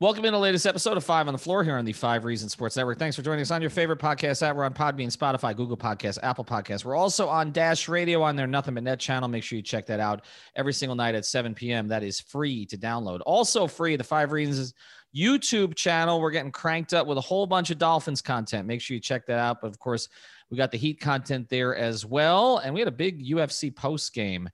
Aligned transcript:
Welcome 0.00 0.24
in 0.26 0.32
the 0.32 0.38
latest 0.38 0.64
episode 0.64 0.96
of 0.96 1.02
Five 1.02 1.26
on 1.26 1.32
the 1.32 1.40
Floor 1.40 1.64
here 1.64 1.76
on 1.76 1.84
the 1.84 1.92
Five 1.92 2.24
Reasons 2.24 2.52
Sports 2.52 2.76
Network. 2.76 3.00
Thanks 3.00 3.16
for 3.16 3.22
joining 3.22 3.40
us 3.40 3.50
on 3.50 3.60
your 3.60 3.68
favorite 3.68 3.98
podcast 3.98 4.46
app. 4.46 4.54
We're 4.54 4.62
on 4.62 4.72
Podbean, 4.72 5.08
Spotify, 5.08 5.56
Google 5.56 5.76
Podcasts, 5.76 6.20
Apple 6.22 6.44
Podcasts. 6.44 6.84
We're 6.84 6.94
also 6.94 7.26
on 7.26 7.50
Dash 7.50 7.88
Radio 7.88 8.22
on 8.22 8.36
their 8.36 8.46
Nothing 8.46 8.74
But 8.74 8.84
Net 8.84 9.00
channel. 9.00 9.28
Make 9.28 9.42
sure 9.42 9.56
you 9.56 9.62
check 9.62 9.86
that 9.86 9.98
out 9.98 10.24
every 10.54 10.72
single 10.72 10.94
night 10.94 11.16
at 11.16 11.26
7 11.26 11.52
p.m. 11.52 11.88
That 11.88 12.04
is 12.04 12.20
free 12.20 12.64
to 12.66 12.78
download. 12.78 13.22
Also 13.26 13.66
free, 13.66 13.96
the 13.96 14.04
Five 14.04 14.30
Reasons 14.30 14.72
YouTube 15.12 15.74
channel. 15.74 16.20
We're 16.20 16.30
getting 16.30 16.52
cranked 16.52 16.94
up 16.94 17.08
with 17.08 17.18
a 17.18 17.22
whole 17.22 17.48
bunch 17.48 17.70
of 17.70 17.78
Dolphins 17.78 18.22
content. 18.22 18.68
Make 18.68 18.80
sure 18.80 18.94
you 18.94 19.00
check 19.00 19.26
that 19.26 19.40
out. 19.40 19.60
But 19.60 19.66
of 19.66 19.80
course, 19.80 20.08
we 20.48 20.56
got 20.56 20.70
the 20.70 20.78
Heat 20.78 21.00
content 21.00 21.48
there 21.48 21.74
as 21.74 22.06
well. 22.06 22.58
And 22.58 22.72
we 22.72 22.80
had 22.80 22.88
a 22.88 22.92
big 22.92 23.26
UFC 23.26 23.74
post 23.74 24.14
game 24.14 24.48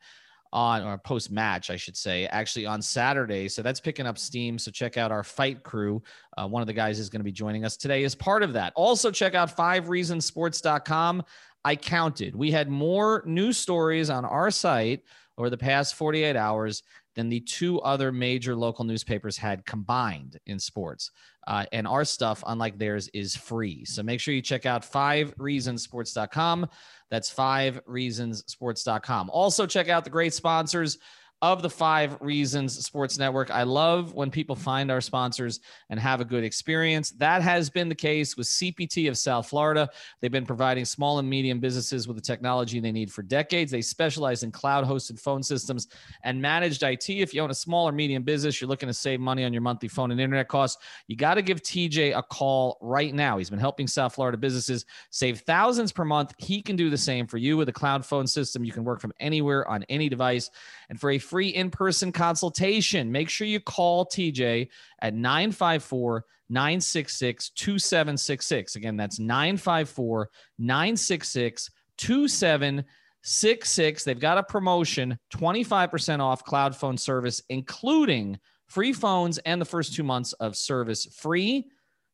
on 0.54 0.82
or 0.84 0.96
post 0.96 1.30
match, 1.30 1.68
I 1.68 1.76
should 1.76 1.96
say, 1.96 2.26
actually 2.26 2.64
on 2.64 2.80
Saturday. 2.80 3.48
So 3.48 3.60
that's 3.60 3.80
picking 3.80 4.06
up 4.06 4.16
steam. 4.16 4.58
So 4.58 4.70
check 4.70 4.96
out 4.96 5.12
our 5.12 5.24
fight 5.24 5.64
crew. 5.64 6.02
Uh, 6.38 6.46
one 6.46 6.62
of 6.62 6.66
the 6.66 6.72
guys 6.72 6.98
is 6.98 7.10
going 7.10 7.20
to 7.20 7.24
be 7.24 7.32
joining 7.32 7.64
us 7.64 7.76
today 7.76 8.04
as 8.04 8.14
part 8.14 8.42
of 8.42 8.52
that. 8.54 8.72
Also, 8.76 9.10
check 9.10 9.34
out 9.34 9.54
fivereasonsports.com. 9.54 11.24
I 11.64 11.76
counted. 11.76 12.36
We 12.36 12.50
had 12.50 12.70
more 12.70 13.22
news 13.26 13.58
stories 13.58 14.08
on 14.08 14.24
our 14.24 14.50
site 14.50 15.02
over 15.36 15.50
the 15.50 15.58
past 15.58 15.96
48 15.96 16.36
hours 16.36 16.82
than 17.16 17.28
the 17.28 17.40
two 17.40 17.80
other 17.80 18.12
major 18.12 18.54
local 18.54 18.84
newspapers 18.84 19.36
had 19.36 19.64
combined 19.66 20.38
in 20.46 20.58
sports. 20.58 21.10
Uh, 21.46 21.64
and 21.72 21.86
our 21.86 22.04
stuff, 22.04 22.42
unlike 22.46 22.78
theirs, 22.78 23.08
is 23.12 23.36
free. 23.36 23.84
So 23.84 24.02
make 24.02 24.20
sure 24.20 24.34
you 24.34 24.42
check 24.42 24.66
out 24.66 24.84
Five 24.84 25.34
fivereasonsports.com. 25.36 26.68
That's 27.10 27.30
Five 27.30 27.80
fivereasonsports.com. 27.84 29.30
Also, 29.30 29.66
check 29.66 29.88
out 29.88 30.04
the 30.04 30.10
great 30.10 30.34
sponsors 30.34 30.98
of 31.44 31.60
the 31.60 31.68
Five 31.68 32.16
Reasons 32.22 32.82
Sports 32.82 33.18
Network. 33.18 33.50
I 33.50 33.64
love 33.64 34.14
when 34.14 34.30
people 34.30 34.56
find 34.56 34.90
our 34.90 35.02
sponsors 35.02 35.60
and 35.90 36.00
have 36.00 36.22
a 36.22 36.24
good 36.24 36.42
experience. 36.42 37.10
That 37.10 37.42
has 37.42 37.68
been 37.68 37.90
the 37.90 37.94
case 37.94 38.34
with 38.34 38.46
CPT 38.46 39.10
of 39.10 39.18
South 39.18 39.46
Florida. 39.46 39.90
They've 40.20 40.32
been 40.32 40.46
providing 40.46 40.86
small 40.86 41.18
and 41.18 41.28
medium 41.28 41.60
businesses 41.60 42.08
with 42.08 42.16
the 42.16 42.22
technology 42.22 42.80
they 42.80 42.92
need 42.92 43.12
for 43.12 43.20
decades. 43.20 43.70
They 43.70 43.82
specialize 43.82 44.42
in 44.42 44.52
cloud 44.52 44.86
hosted 44.86 45.20
phone 45.20 45.42
systems 45.42 45.88
and 46.22 46.40
managed 46.40 46.82
IT. 46.82 47.10
If 47.10 47.34
you 47.34 47.42
own 47.42 47.50
a 47.50 47.54
small 47.54 47.86
or 47.86 47.92
medium 47.92 48.22
business, 48.22 48.58
you're 48.58 48.68
looking 48.68 48.86
to 48.86 48.94
save 48.94 49.20
money 49.20 49.44
on 49.44 49.52
your 49.52 49.60
monthly 49.60 49.88
phone 49.88 50.12
and 50.12 50.20
internet 50.22 50.48
costs, 50.48 50.82
you 51.08 51.16
got 51.16 51.34
to 51.34 51.42
give 51.42 51.60
TJ 51.60 52.16
a 52.16 52.22
call 52.22 52.78
right 52.80 53.14
now. 53.14 53.36
He's 53.36 53.50
been 53.50 53.58
helping 53.58 53.86
South 53.86 54.14
Florida 54.14 54.38
businesses 54.38 54.86
save 55.10 55.40
thousands 55.40 55.92
per 55.92 56.06
month. 56.06 56.32
He 56.38 56.62
can 56.62 56.74
do 56.74 56.88
the 56.88 56.96
same 56.96 57.26
for 57.26 57.36
you 57.36 57.58
with 57.58 57.68
a 57.68 57.72
cloud 57.72 58.06
phone 58.06 58.26
system. 58.26 58.64
You 58.64 58.72
can 58.72 58.82
work 58.82 59.02
from 59.02 59.12
anywhere 59.20 59.68
on 59.68 59.82
any 59.90 60.08
device. 60.08 60.50
And 60.88 60.98
for 60.98 61.10
a 61.10 61.18
free 61.34 61.48
in 61.48 61.68
person 61.68 62.12
consultation. 62.12 63.10
Make 63.10 63.28
sure 63.28 63.44
you 63.44 63.58
call 63.58 64.06
TJ 64.06 64.68
at 65.00 65.14
954 65.14 66.24
966 66.48 67.50
2766. 67.50 68.76
Again, 68.76 68.96
that's 68.96 69.18
954 69.18 70.30
966 70.60 71.70
2766. 71.98 74.04
They've 74.04 74.20
got 74.20 74.38
a 74.38 74.44
promotion 74.44 75.18
25% 75.34 76.20
off 76.20 76.44
cloud 76.44 76.76
phone 76.76 76.96
service, 76.96 77.42
including 77.48 78.38
free 78.68 78.92
phones 78.92 79.38
and 79.38 79.60
the 79.60 79.64
first 79.64 79.92
two 79.92 80.04
months 80.04 80.34
of 80.34 80.54
service 80.54 81.06
free. 81.16 81.66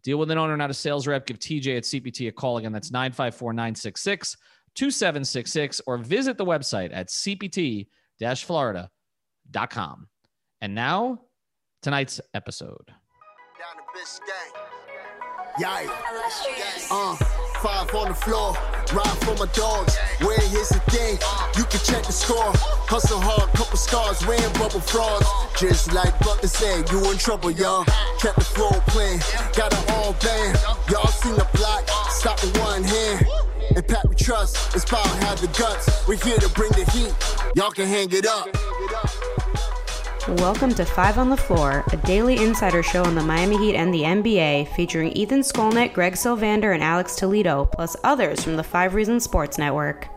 Deal 0.03 0.19
with 0.19 0.30
an 0.30 0.38
owner, 0.38 0.56
not 0.56 0.70
a 0.70 0.75
sales 0.75 1.06
rep. 1.06 1.26
Give 1.26 1.38
TJ 1.38 1.76
at 1.76 1.82
CPT 1.82 2.28
a 2.28 2.32
call. 2.32 2.56
Again, 2.56 2.72
that's 2.72 2.91
954 2.91 3.53
966 3.53 4.38
2766 4.76 5.82
or 5.86 5.98
visit 5.98 6.38
the 6.38 6.47
website 6.47 6.88
at 6.94 7.09
CPT 7.09 7.88
Florida 8.38 8.91
com. 9.70 10.08
And 10.60 10.74
now, 10.74 11.20
tonight's 11.82 12.20
episode. 12.34 12.92
Yeah. 15.58 15.86
Uh, 16.90 17.16
five 17.60 17.92
on 17.94 18.08
the 18.08 18.14
floor, 18.14 18.54
ride 18.94 19.18
for 19.24 19.34
my 19.36 19.50
dogs. 19.52 19.96
Where 20.20 20.38
here's 20.48 20.68
the 20.68 20.80
thing, 20.88 21.18
you 21.56 21.64
can 21.64 21.80
check 21.80 22.04
the 22.06 22.12
score. 22.12 22.52
Hustle 22.88 23.20
hard, 23.20 23.50
couple 23.52 23.76
scars, 23.76 24.24
wearing 24.26 24.52
bubble 24.54 24.80
frogs. 24.80 25.26
Just 25.58 25.92
like 25.92 26.16
Butler 26.20 26.48
said, 26.48 26.88
you 26.90 27.10
in 27.10 27.18
trouble, 27.18 27.50
y'all. 27.50 27.84
Kept 28.20 28.38
the 28.38 28.44
floor 28.44 28.72
playing, 28.88 29.20
got 29.56 29.72
it 29.72 29.90
all 29.90 30.14
band. 30.22 30.58
Y'all 30.88 31.06
seen 31.08 31.34
the 31.34 31.48
block, 31.54 31.84
trust, 34.30 34.76
it's 34.76 34.84
power 34.84 35.04
have 35.26 35.41
the 35.41 35.48
guts. 35.58 36.06
We're 36.06 36.14
here 36.14 36.38
to 36.38 36.48
bring 36.50 36.70
the 36.70 36.88
heat, 36.92 37.12
y'all 37.56 37.72
can 37.72 37.88
hang 37.88 38.06
it 38.12 38.26
up. 38.26 38.46
Welcome 40.38 40.72
to 40.74 40.84
Five 40.84 41.18
on 41.18 41.30
the 41.30 41.36
Floor, 41.36 41.82
a 41.92 41.96
daily 41.96 42.36
insider 42.36 42.80
show 42.80 43.02
on 43.02 43.16
the 43.16 43.22
Miami 43.24 43.58
Heat 43.58 43.74
and 43.74 43.92
the 43.92 44.02
NBA, 44.02 44.72
featuring 44.76 45.10
Ethan 45.14 45.41
Skolnick, 45.41 45.94
Greg 45.94 46.12
Sylvander, 46.12 46.72
and 46.72 46.80
Alex 46.80 47.16
Toledo, 47.16 47.64
plus 47.72 47.96
others 48.04 48.44
from 48.44 48.54
the 48.54 48.62
Five 48.62 48.94
Reasons 48.94 49.24
Sports 49.24 49.58
Network. 49.58 50.08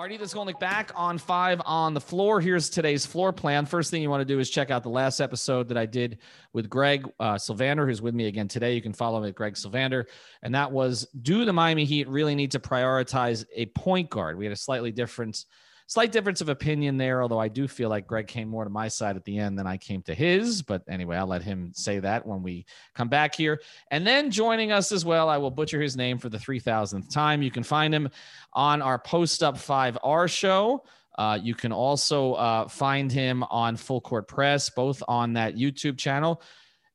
Right, 0.00 0.12
Ethan 0.12 0.28
Skolnick 0.28 0.58
back 0.58 0.92
on 0.94 1.18
Five 1.18 1.60
on 1.66 1.92
the 1.92 2.00
Floor. 2.00 2.40
Here's 2.40 2.70
today's 2.70 3.04
floor 3.04 3.34
plan. 3.34 3.66
First 3.66 3.90
thing 3.90 4.00
you 4.00 4.08
want 4.08 4.22
to 4.22 4.24
do 4.24 4.38
is 4.38 4.48
check 4.48 4.70
out 4.70 4.82
the 4.82 4.88
last 4.88 5.20
episode 5.20 5.68
that 5.68 5.76
I 5.76 5.84
did 5.84 6.20
with 6.54 6.70
Greg 6.70 7.06
uh, 7.20 7.34
Sylvander, 7.34 7.86
who's 7.86 8.00
with 8.00 8.14
me 8.14 8.26
again 8.26 8.48
today. 8.48 8.72
You 8.74 8.80
can 8.80 8.94
follow 8.94 9.20
me 9.20 9.28
at 9.28 9.34
Greg 9.34 9.56
Sylvander. 9.56 10.06
And 10.42 10.54
that 10.54 10.72
was 10.72 11.06
Do 11.20 11.44
the 11.44 11.52
Miami 11.52 11.84
Heat 11.84 12.08
really 12.08 12.34
need 12.34 12.52
to 12.52 12.58
prioritize 12.58 13.44
a 13.54 13.66
point 13.66 14.08
guard? 14.08 14.38
We 14.38 14.46
had 14.46 14.54
a 14.54 14.56
slightly 14.56 14.90
different 14.90 15.44
slight 15.90 16.12
difference 16.12 16.40
of 16.40 16.48
opinion 16.48 16.96
there, 16.96 17.20
although 17.20 17.40
I 17.40 17.48
do 17.48 17.66
feel 17.66 17.88
like 17.88 18.06
Greg 18.06 18.28
came 18.28 18.48
more 18.48 18.62
to 18.62 18.70
my 18.70 18.86
side 18.86 19.16
at 19.16 19.24
the 19.24 19.36
end 19.38 19.58
than 19.58 19.66
I 19.66 19.76
came 19.76 20.02
to 20.02 20.14
his. 20.14 20.62
But 20.62 20.84
anyway, 20.88 21.16
I'll 21.16 21.26
let 21.26 21.42
him 21.42 21.72
say 21.74 21.98
that 21.98 22.24
when 22.24 22.44
we 22.44 22.64
come 22.94 23.08
back 23.08 23.34
here. 23.34 23.60
And 23.90 24.06
then 24.06 24.30
joining 24.30 24.70
us 24.70 24.92
as 24.92 25.04
well, 25.04 25.28
I 25.28 25.36
will 25.38 25.50
butcher 25.50 25.82
his 25.82 25.96
name 25.96 26.18
for 26.18 26.28
the 26.28 26.38
3000th 26.38 27.10
time. 27.10 27.42
You 27.42 27.50
can 27.50 27.64
find 27.64 27.92
him 27.92 28.08
on 28.52 28.82
our 28.82 29.00
Post 29.00 29.42
Up 29.42 29.56
5R 29.56 30.30
show. 30.30 30.84
Uh, 31.18 31.40
you 31.42 31.56
can 31.56 31.72
also 31.72 32.34
uh, 32.34 32.68
find 32.68 33.10
him 33.10 33.42
on 33.50 33.76
Full 33.76 34.00
Court 34.00 34.28
Press, 34.28 34.70
both 34.70 35.02
on 35.08 35.32
that 35.32 35.56
YouTube 35.56 35.98
channel. 35.98 36.40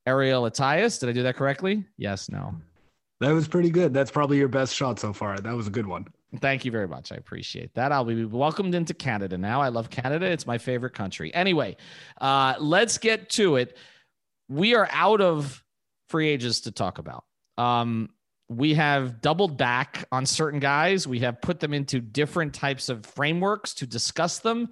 Ariel 0.08 0.46
Atias, 0.46 1.00
did 1.00 1.10
I 1.10 1.12
do 1.12 1.24
that 1.24 1.36
correctly? 1.36 1.84
Yes, 1.98 2.30
no. 2.30 2.56
That 3.20 3.34
was 3.34 3.50
pretty 3.50 3.72
good. 3.72 3.94
That's 3.94 4.10
probably 4.10 4.38
your 4.38 4.48
best 4.48 4.74
shot 4.74 5.00
so 5.00 5.12
far. 5.12 5.38
That 5.38 5.54
was 5.54 5.68
a 5.68 5.72
good 5.72 5.86
one. 5.86 6.08
Thank 6.38 6.66
you 6.66 6.72
very 6.72 6.88
much. 6.88 7.12
I 7.12 7.16
appreciate 7.16 7.74
that. 7.76 7.92
I'll 7.92 8.06
be 8.06 8.26
welcomed 8.26 8.76
into 8.76 8.94
Canada 8.94 9.38
now. 9.38 9.62
I 9.62 9.70
love 9.70 9.90
Canada. 9.90 10.26
It's 10.26 10.48
my 10.48 10.58
favorite 10.58 10.94
country. 10.94 11.34
Anyway, 11.34 11.78
uh, 12.20 12.56
let's 12.60 12.98
get 12.98 13.30
to 13.32 13.58
it. 13.58 13.78
We 14.50 14.76
are 14.76 14.88
out 14.92 15.22
of 15.22 15.64
free 16.10 16.30
agents 16.30 16.62
to 16.62 16.72
talk 16.72 16.98
about. 16.98 17.24
Um, 17.58 18.10
we 18.48 18.76
have 18.76 19.22
doubled 19.22 19.58
back 19.58 20.06
on 20.12 20.26
certain 20.26 20.60
guys. 20.60 21.08
We 21.08 21.20
have 21.20 21.42
put 21.42 21.60
them 21.60 21.74
into 21.74 22.00
different 22.00 22.54
types 22.54 22.90
of 22.90 23.06
frameworks 23.06 23.74
to 23.76 23.88
discuss 23.88 24.40
them. 24.40 24.70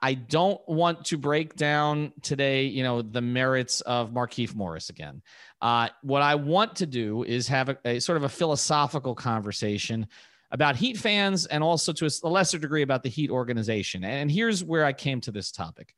I, 0.00 0.14
don't 0.14 0.66
want 0.66 1.04
to 1.06 1.18
break 1.18 1.56
down 1.56 2.14
today, 2.22 2.64
you 2.64 2.82
know, 2.82 3.02
the 3.02 3.20
merits 3.20 3.82
of 3.82 4.12
Markieff 4.12 4.54
Morris 4.54 4.88
again. 4.88 5.20
Uh, 5.60 5.88
what 6.02 6.22
I 6.22 6.36
want 6.36 6.76
to 6.76 6.86
do 6.86 7.22
is 7.22 7.48
have 7.48 7.68
a, 7.68 7.78
a 7.84 7.98
sort 8.00 8.16
of 8.16 8.22
a 8.22 8.28
philosophical 8.30 9.14
conversation 9.14 10.08
about 10.54 10.76
Heat 10.76 10.96
fans 10.96 11.46
and 11.46 11.64
also 11.64 11.92
to 11.92 12.08
a 12.22 12.28
lesser 12.28 12.58
degree 12.58 12.82
about 12.82 13.02
the 13.02 13.08
Heat 13.08 13.28
organization. 13.28 14.04
And 14.04 14.30
here's 14.30 14.62
where 14.62 14.84
I 14.84 14.92
came 14.92 15.20
to 15.22 15.32
this 15.32 15.50
topic. 15.50 15.92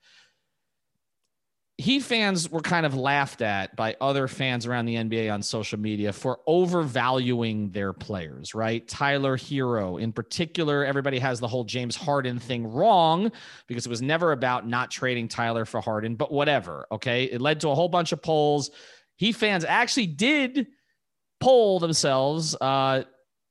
Heat 1.76 2.00
fans 2.00 2.50
were 2.50 2.62
kind 2.62 2.86
of 2.86 2.94
laughed 2.94 3.42
at 3.42 3.76
by 3.76 3.96
other 4.00 4.26
fans 4.26 4.64
around 4.64 4.86
the 4.86 4.94
NBA 4.94 5.30
on 5.30 5.42
social 5.42 5.78
media 5.78 6.10
for 6.10 6.38
overvaluing 6.46 7.70
their 7.70 7.92
players, 7.92 8.54
right? 8.54 8.88
Tyler 8.88 9.36
Herro, 9.36 10.00
in 10.00 10.10
particular, 10.10 10.86
everybody 10.86 11.18
has 11.18 11.38
the 11.38 11.48
whole 11.48 11.64
James 11.64 11.94
Harden 11.94 12.38
thing 12.38 12.66
wrong 12.66 13.30
because 13.66 13.84
it 13.84 13.90
was 13.90 14.00
never 14.00 14.32
about 14.32 14.66
not 14.66 14.90
trading 14.90 15.28
Tyler 15.28 15.66
for 15.66 15.82
Harden, 15.82 16.16
but 16.16 16.32
whatever. 16.32 16.86
Okay. 16.90 17.24
It 17.24 17.42
led 17.42 17.60
to 17.60 17.68
a 17.68 17.74
whole 17.74 17.90
bunch 17.90 18.12
of 18.12 18.22
polls. 18.22 18.70
Heat 19.16 19.32
fans 19.32 19.62
actually 19.62 20.06
did 20.06 20.68
poll 21.40 21.78
themselves 21.78 22.56
uh, 22.58 23.02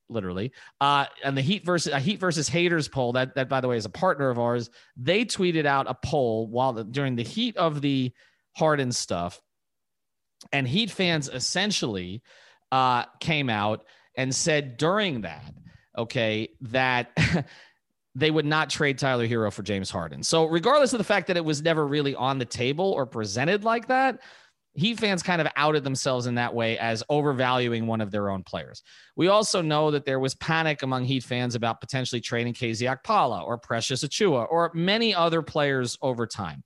literally. 0.09 0.51
Uh, 0.79 1.05
and 1.23 1.37
the 1.37 1.41
Heat 1.41 1.65
versus 1.65 1.91
a 1.93 1.99
Heat 1.99 2.19
versus 2.19 2.47
Haters 2.47 2.87
poll 2.87 3.13
that 3.13 3.35
that 3.35 3.49
by 3.49 3.61
the 3.61 3.67
way 3.67 3.77
is 3.77 3.85
a 3.85 3.89
partner 3.89 4.29
of 4.29 4.39
ours. 4.39 4.69
They 4.97 5.25
tweeted 5.25 5.65
out 5.65 5.89
a 5.89 5.93
poll 5.93 6.47
while 6.47 6.73
the, 6.73 6.83
during 6.83 7.15
the 7.15 7.23
heat 7.23 7.57
of 7.57 7.81
the 7.81 8.11
Harden 8.55 8.91
stuff, 8.91 9.41
and 10.51 10.67
Heat 10.67 10.91
fans 10.91 11.29
essentially 11.29 12.21
uh, 12.71 13.05
came 13.19 13.49
out 13.49 13.85
and 14.15 14.33
said 14.33 14.77
during 14.77 15.21
that, 15.21 15.53
okay, 15.97 16.49
that. 16.61 17.11
they 18.17 18.31
would 18.31 18.45
not 18.45 18.69
trade 18.69 18.97
Tyler 18.97 19.27
Herro 19.27 19.51
for 19.51 19.61
James 19.61 19.91
Harden. 19.91 20.23
So, 20.23 20.45
regardless 20.45 20.93
of 20.93 20.99
the 20.99 21.03
fact 21.03 21.27
that 21.27 21.35
it 21.35 21.43
was 21.43 21.61
never 21.61 21.85
really 21.85 22.15
on 22.15 22.39
the 22.39 22.45
table 22.45 22.93
or 22.93 23.05
presented 23.05 23.65
like 23.65 23.89
that, 23.89 24.21
Heat 24.75 24.99
fans 24.99 25.23
kind 25.23 25.41
of 25.41 25.47
outed 25.55 25.83
themselves 25.83 26.27
in 26.27 26.35
that 26.35 26.53
way 26.53 26.77
as 26.77 27.01
overvaluing 27.09 27.87
one 27.87 28.01
of 28.01 28.11
their 28.11 28.29
own 28.29 28.43
players. 28.43 28.83
We 29.15 29.29
also 29.29 29.61
know 29.61 29.91
that 29.91 30.05
there 30.05 30.19
was 30.19 30.35
panic 30.35 30.83
among 30.83 31.05
Heat 31.05 31.23
fans 31.23 31.55
about 31.55 31.79
potentially 31.79 32.19
trading 32.19 32.53
KZ 32.53 32.97
Okpala 32.97 33.41
or 33.43 33.57
Precious 33.57 34.03
Achiuwa 34.03 34.47
or 34.49 34.71
many 34.73 35.15
other 35.15 35.41
players 35.41 35.97
over 36.01 36.27
time. 36.27 36.63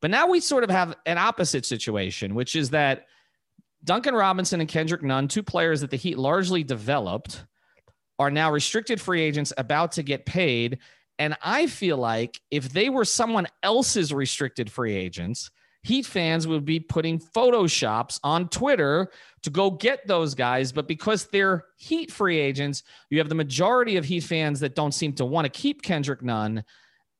But 0.00 0.10
now 0.10 0.28
we 0.28 0.38
sort 0.38 0.64
of 0.64 0.70
have 0.70 0.94
an 1.06 1.18
opposite 1.18 1.66
situation, 1.66 2.34
which 2.34 2.54
is 2.54 2.70
that 2.70 3.06
Duncan 3.82 4.14
Robinson 4.14 4.60
and 4.60 4.68
Kendrick 4.68 5.02
Nunn, 5.02 5.28
two 5.28 5.42
players 5.42 5.80
that 5.80 5.90
the 5.90 5.96
Heat 5.96 6.18
largely 6.18 6.62
developed, 6.62 7.44
are 8.18 8.30
now 8.30 8.52
restricted 8.52 9.00
free 9.00 9.22
agents 9.22 9.52
about 9.58 9.92
to 9.92 10.02
get 10.02 10.24
paid. 10.24 10.78
And 11.18 11.36
I 11.42 11.66
feel 11.66 11.96
like 11.96 12.40
if 12.50 12.68
they 12.68 12.90
were 12.90 13.04
someone 13.04 13.46
else's 13.62 14.12
restricted 14.12 14.70
free 14.70 14.94
agents, 14.94 15.50
Heat 15.84 16.06
fans 16.06 16.46
would 16.46 16.64
be 16.64 16.80
putting 16.80 17.18
photoshops 17.18 18.18
on 18.24 18.48
Twitter 18.48 19.10
to 19.42 19.50
go 19.50 19.70
get 19.70 20.06
those 20.06 20.34
guys. 20.34 20.72
But 20.72 20.88
because 20.88 21.26
they're 21.26 21.66
Heat 21.76 22.10
free 22.10 22.38
agents, 22.38 22.82
you 23.10 23.18
have 23.18 23.28
the 23.28 23.34
majority 23.34 23.96
of 23.96 24.04
Heat 24.04 24.24
fans 24.24 24.60
that 24.60 24.74
don't 24.74 24.92
seem 24.92 25.12
to 25.14 25.26
want 25.26 25.44
to 25.44 25.50
keep 25.50 25.82
Kendrick 25.82 26.22
Nunn 26.22 26.64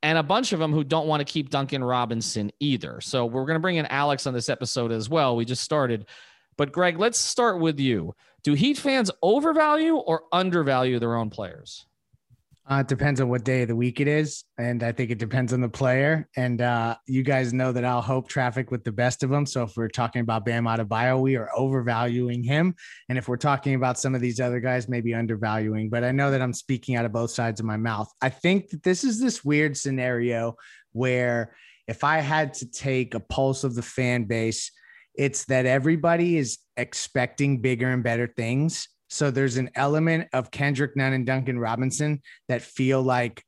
and 0.03 0.17
a 0.17 0.23
bunch 0.23 0.55
of 0.55 0.61
them 0.61 0.73
who 0.73 0.83
don't 0.83 1.07
want 1.07 1.21
to 1.21 1.31
keep 1.31 1.51
Duncan 1.51 1.85
Robinson 1.85 2.51
either. 2.59 3.03
So 3.03 3.27
we're 3.27 3.45
going 3.45 3.57
to 3.57 3.61
bring 3.61 3.77
in 3.77 3.87
Alex 3.87 4.27
on 4.27 4.33
this 4.33 4.49
episode 4.49 4.93
as 4.93 5.11
well. 5.11 5.37
We 5.37 5.45
just 5.45 5.63
started. 5.63 6.07
But 6.57 6.73
Greg, 6.73 6.99
let's 6.99 7.19
start 7.19 7.61
with 7.61 7.79
you. 7.79 8.15
Do 8.45 8.55
Heat 8.55 8.79
fans 8.79 9.11
overvalue 9.23 9.97
or 9.97 10.23
undervalue 10.33 10.99
their 10.99 11.17
own 11.17 11.29
players? 11.29 11.85
Uh, 12.67 12.77
it 12.77 12.89
depends 12.89 13.21
on 13.21 13.29
what 13.29 13.45
day 13.45 13.61
of 13.61 13.69
the 13.69 13.77
week 13.77 14.01
it 14.01 14.09
is, 14.09 14.45
and 14.57 14.83
I 14.83 14.91
think 14.91 15.11
it 15.11 15.19
depends 15.19 15.53
on 15.53 15.61
the 15.61 15.69
player. 15.69 16.27
And 16.35 16.63
uh, 16.63 16.97
you 17.07 17.23
guys 17.23 17.53
know 17.53 17.73
that 17.73 17.85
I'll 17.85 18.01
hope 18.01 18.27
traffic 18.27 18.71
with 18.71 18.85
the 18.85 18.93
best 18.93 19.23
of 19.23 19.29
them. 19.29 19.45
So 19.45 19.65
if 19.65 19.77
we're 19.77 19.89
talking 19.89 20.23
about 20.23 20.47
Bam 20.47 20.65
Adebayo, 20.65 21.21
we 21.21 21.37
are 21.37 21.51
overvaluing 21.55 22.43
him, 22.43 22.75
and 23.11 23.19
if 23.19 23.29
we're 23.29 23.37
talking 23.37 23.75
about 23.75 23.99
some 23.99 24.15
of 24.15 24.23
these 24.23 24.41
other 24.41 24.61
guys, 24.61 24.89
maybe 24.89 25.13
undervaluing. 25.13 25.91
But 25.91 26.05
I 26.05 26.13
know 26.13 26.31
that 26.31 26.41
I'm 26.41 26.55
speaking 26.55 26.97
out 26.97 27.05
of 27.05 27.13
both 27.13 27.33
sides 27.33 27.61
of 27.61 27.67
my 27.67 27.77
mouth. 27.77 28.11
I 28.23 28.31
think 28.31 28.71
that 28.71 28.83
this 28.83 29.05
is 29.05 29.21
this 29.21 29.45
weird 29.45 29.77
scenario 29.77 30.57
where 30.93 31.55
if 31.87 32.03
I 32.03 32.21
had 32.21 32.55
to 32.55 32.71
take 32.71 33.15
a 33.15 33.21
pulse 33.21 33.65
of 33.65 33.75
the 33.75 33.83
fan 33.83 34.25
base, 34.25 34.73
it's 35.15 35.45
that 35.47 35.67
everybody 35.67 36.39
is 36.39 36.59
expecting 36.79 37.61
bigger 37.61 37.91
and 37.91 38.03
better 38.03 38.27
things 38.27 38.89
so 39.15 39.31
there's 39.31 39.57
an 39.57 39.71
element 39.77 40.29
of 40.33 40.51
Kendrick 40.51 40.97
Nunn 40.97 41.13
and 41.13 41.25
Duncan 41.25 41.59
Robinson 41.59 42.21
that 42.49 42.63
feel 42.63 43.03
like 43.03 43.45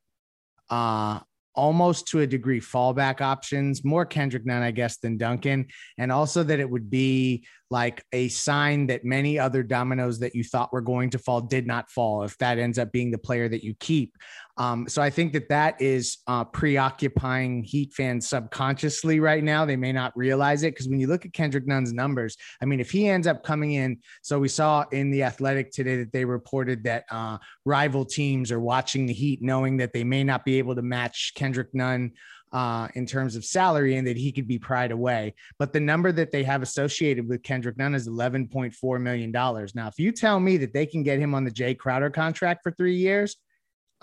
uh 0.70 1.20
almost 1.56 2.06
to 2.08 2.20
a 2.20 2.26
degree 2.26 2.60
fallback 2.60 3.20
options, 3.20 3.82
more 3.82 4.04
Kendrick 4.04 4.44
Nunn, 4.44 4.62
I 4.62 4.70
guess, 4.70 4.98
than 4.98 5.16
Duncan. 5.16 5.66
And 5.98 6.12
also 6.12 6.42
that 6.42 6.60
it 6.60 6.68
would 6.68 6.90
be 6.90 7.46
like 7.70 8.04
a 8.12 8.28
sign 8.28 8.86
that 8.88 9.04
many 9.04 9.38
other 9.38 9.62
dominoes 9.62 10.20
that 10.20 10.34
you 10.34 10.44
thought 10.44 10.72
were 10.72 10.82
going 10.82 11.10
to 11.10 11.18
fall 11.18 11.40
did 11.40 11.66
not 11.66 11.90
fall 11.90 12.22
if 12.22 12.36
that 12.38 12.58
ends 12.58 12.78
up 12.78 12.92
being 12.92 13.10
the 13.10 13.18
player 13.18 13.48
that 13.48 13.64
you 13.64 13.74
keep. 13.80 14.14
Um, 14.58 14.88
so 14.88 15.02
I 15.02 15.10
think 15.10 15.32
that 15.34 15.48
that 15.50 15.80
is 15.80 16.18
uh, 16.26 16.44
preoccupying 16.44 17.62
Heat 17.62 17.92
fans 17.92 18.28
subconsciously 18.28 19.20
right 19.20 19.44
now. 19.44 19.64
They 19.64 19.76
may 19.76 19.92
not 19.92 20.16
realize 20.16 20.62
it 20.62 20.74
because 20.74 20.88
when 20.88 20.98
you 20.98 21.08
look 21.08 21.26
at 21.26 21.32
Kendrick 21.32 21.66
Nunn's 21.66 21.92
numbers, 21.92 22.36
I 22.62 22.64
mean, 22.64 22.80
if 22.80 22.90
he 22.90 23.08
ends 23.08 23.26
up 23.26 23.44
coming 23.44 23.72
in, 23.72 23.98
so 24.22 24.38
we 24.38 24.48
saw 24.48 24.84
in 24.92 25.10
the 25.10 25.24
Athletic 25.24 25.72
today 25.72 25.96
that 25.96 26.12
they 26.12 26.24
reported 26.24 26.84
that 26.84 27.04
uh, 27.10 27.38
rival 27.64 28.04
teams 28.04 28.50
are 28.50 28.60
watching 28.60 29.06
the 29.06 29.12
Heat, 29.12 29.42
knowing 29.42 29.76
that 29.78 29.92
they 29.92 30.04
may 30.04 30.24
not 30.24 30.44
be 30.44 30.58
able 30.58 30.74
to 30.74 30.82
match 30.82 31.32
Kendrick 31.34 31.74
Nunn 31.74 32.12
uh, 32.52 32.88
in 32.94 33.04
terms 33.04 33.36
of 33.36 33.44
salary 33.44 33.96
and 33.96 34.06
that 34.06 34.16
he 34.16 34.32
could 34.32 34.48
be 34.48 34.58
pried 34.58 34.92
away. 34.92 35.34
But 35.58 35.72
the 35.72 35.80
number 35.80 36.12
that 36.12 36.32
they 36.32 36.44
have 36.44 36.62
associated 36.62 37.28
with 37.28 37.42
Kendrick 37.42 37.76
Nunn 37.76 37.94
is 37.94 38.08
$11.4 38.08 39.00
million. 39.00 39.30
Now, 39.30 39.88
if 39.88 39.98
you 39.98 40.12
tell 40.12 40.40
me 40.40 40.56
that 40.58 40.72
they 40.72 40.86
can 40.86 41.02
get 41.02 41.18
him 41.18 41.34
on 41.34 41.44
the 41.44 41.50
Jae 41.50 41.76
Crowder 41.76 42.08
contract 42.08 42.60
for 42.62 42.70
three 42.72 42.96
years, 42.96 43.36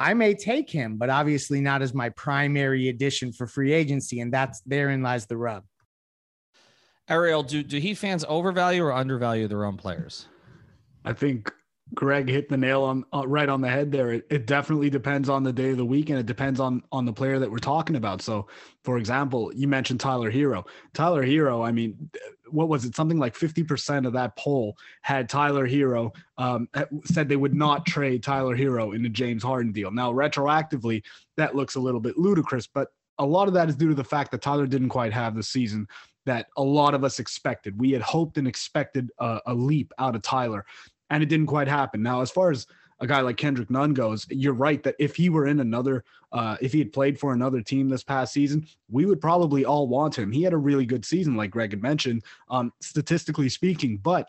I 0.03 0.13
may 0.13 0.33
take 0.33 0.69
him, 0.69 0.97
but 0.97 1.09
obviously 1.09 1.61
not 1.61 1.81
as 1.81 1.93
my 1.93 2.09
primary 2.09 2.89
addition 2.89 3.31
for 3.31 3.47
free 3.47 3.71
agency. 3.71 4.19
And 4.19 4.33
that's 4.33 4.59
therein 4.65 5.01
lies 5.01 5.27
the 5.27 5.37
rub. 5.37 5.63
Ariel, 7.07 7.41
do, 7.41 7.63
do 7.63 7.77
Heat 7.77 7.93
fans 7.93 8.25
overvalue 8.27 8.83
or 8.83 8.91
undervalue 8.91 9.47
their 9.47 9.63
own 9.63 9.77
players? 9.77 10.27
I 11.05 11.13
think 11.13 11.53
Greg 11.93 12.29
hit 12.29 12.49
the 12.49 12.57
nail 12.57 12.83
on 12.83 13.05
uh, 13.13 13.27
right 13.27 13.49
on 13.49 13.61
the 13.61 13.69
head 13.69 13.91
there. 13.91 14.13
It, 14.13 14.25
it, 14.29 14.47
definitely 14.47 14.89
depends 14.89 15.29
on 15.29 15.43
the 15.43 15.53
day 15.53 15.71
of 15.71 15.77
the 15.77 15.85
week, 15.85 16.09
and 16.09 16.19
it 16.19 16.25
depends 16.25 16.59
on 16.59 16.81
on 16.91 17.05
the 17.05 17.13
player 17.13 17.39
that 17.39 17.51
we're 17.51 17.57
talking 17.57 17.95
about. 17.95 18.21
So, 18.21 18.47
for 18.83 18.97
example, 18.97 19.51
you 19.53 19.67
mentioned 19.67 19.99
Tyler 19.99 20.31
Herro. 20.31 20.65
Tyler 20.93 21.23
Herro, 21.23 21.65
I 21.65 21.71
mean, 21.71 22.09
what 22.49 22.69
was 22.69 22.85
it? 22.85 22.95
Something 22.95 23.19
like 23.19 23.35
fifty 23.35 23.63
percent 23.63 24.05
of 24.05 24.13
that 24.13 24.35
poll 24.35 24.77
had 25.01 25.29
Tyler 25.29 25.67
Herro 25.67 26.11
um, 26.37 26.67
said 27.05 27.29
they 27.29 27.35
would 27.35 27.55
not 27.55 27.85
trade 27.85 28.23
Tyler 28.23 28.55
Herro 28.55 28.95
in 28.95 29.03
the 29.03 29.09
James 29.09 29.43
Harden 29.43 29.71
deal. 29.71 29.91
Now, 29.91 30.11
retroactively, 30.11 31.03
that 31.37 31.55
looks 31.55 31.75
a 31.75 31.79
little 31.79 32.01
bit 32.01 32.17
ludicrous, 32.17 32.67
but 32.67 32.89
a 33.19 33.25
lot 33.25 33.47
of 33.47 33.53
that 33.53 33.69
is 33.69 33.75
due 33.75 33.89
to 33.89 33.95
the 33.95 34.03
fact 34.03 34.31
that 34.31 34.41
Tyler 34.41 34.65
didn't 34.65 34.89
quite 34.89 35.13
have 35.13 35.35
the 35.35 35.43
season 35.43 35.87
that 36.25 36.47
a 36.57 36.63
lot 36.63 36.93
of 36.93 37.03
us 37.03 37.19
expected. 37.19 37.79
We 37.79 37.91
had 37.91 38.01
hoped 38.01 38.37
and 38.37 38.47
expected 38.47 39.11
a, 39.19 39.39
a 39.47 39.53
leap 39.53 39.91
out 39.99 40.15
of 40.15 40.21
Tyler 40.21 40.65
and 41.13 41.21
it 41.21 41.27
didn't 41.27 41.45
quite 41.45 41.67
happen. 41.67 42.01
Now, 42.01 42.21
as 42.21 42.31
far 42.31 42.49
as 42.49 42.65
a 42.99 43.05
guy 43.05 43.21
like 43.21 43.37
Kendrick 43.37 43.69
Nunn 43.69 43.93
goes, 43.93 44.25
you're 44.31 44.53
right 44.55 44.81
that 44.81 44.95
if 44.97 45.15
he 45.15 45.29
were 45.29 45.45
in 45.45 45.59
another, 45.59 46.03
uh, 46.31 46.57
if 46.59 46.73
he 46.73 46.79
had 46.79 46.91
played 46.91 47.19
for 47.19 47.33
another 47.33 47.61
team 47.61 47.87
this 47.87 48.03
past 48.03 48.33
season, 48.33 48.65
we 48.89 49.05
would 49.05 49.21
probably 49.21 49.63
all 49.63 49.87
want 49.87 50.17
him. 50.17 50.31
He 50.31 50.41
had 50.41 50.53
a 50.53 50.57
really 50.57 50.87
good 50.87 51.05
season, 51.05 51.37
like 51.37 51.51
Greg 51.51 51.71
had 51.71 51.83
mentioned, 51.83 52.23
um, 52.49 52.73
statistically 52.81 53.47
speaking, 53.47 53.97
but 53.97 54.27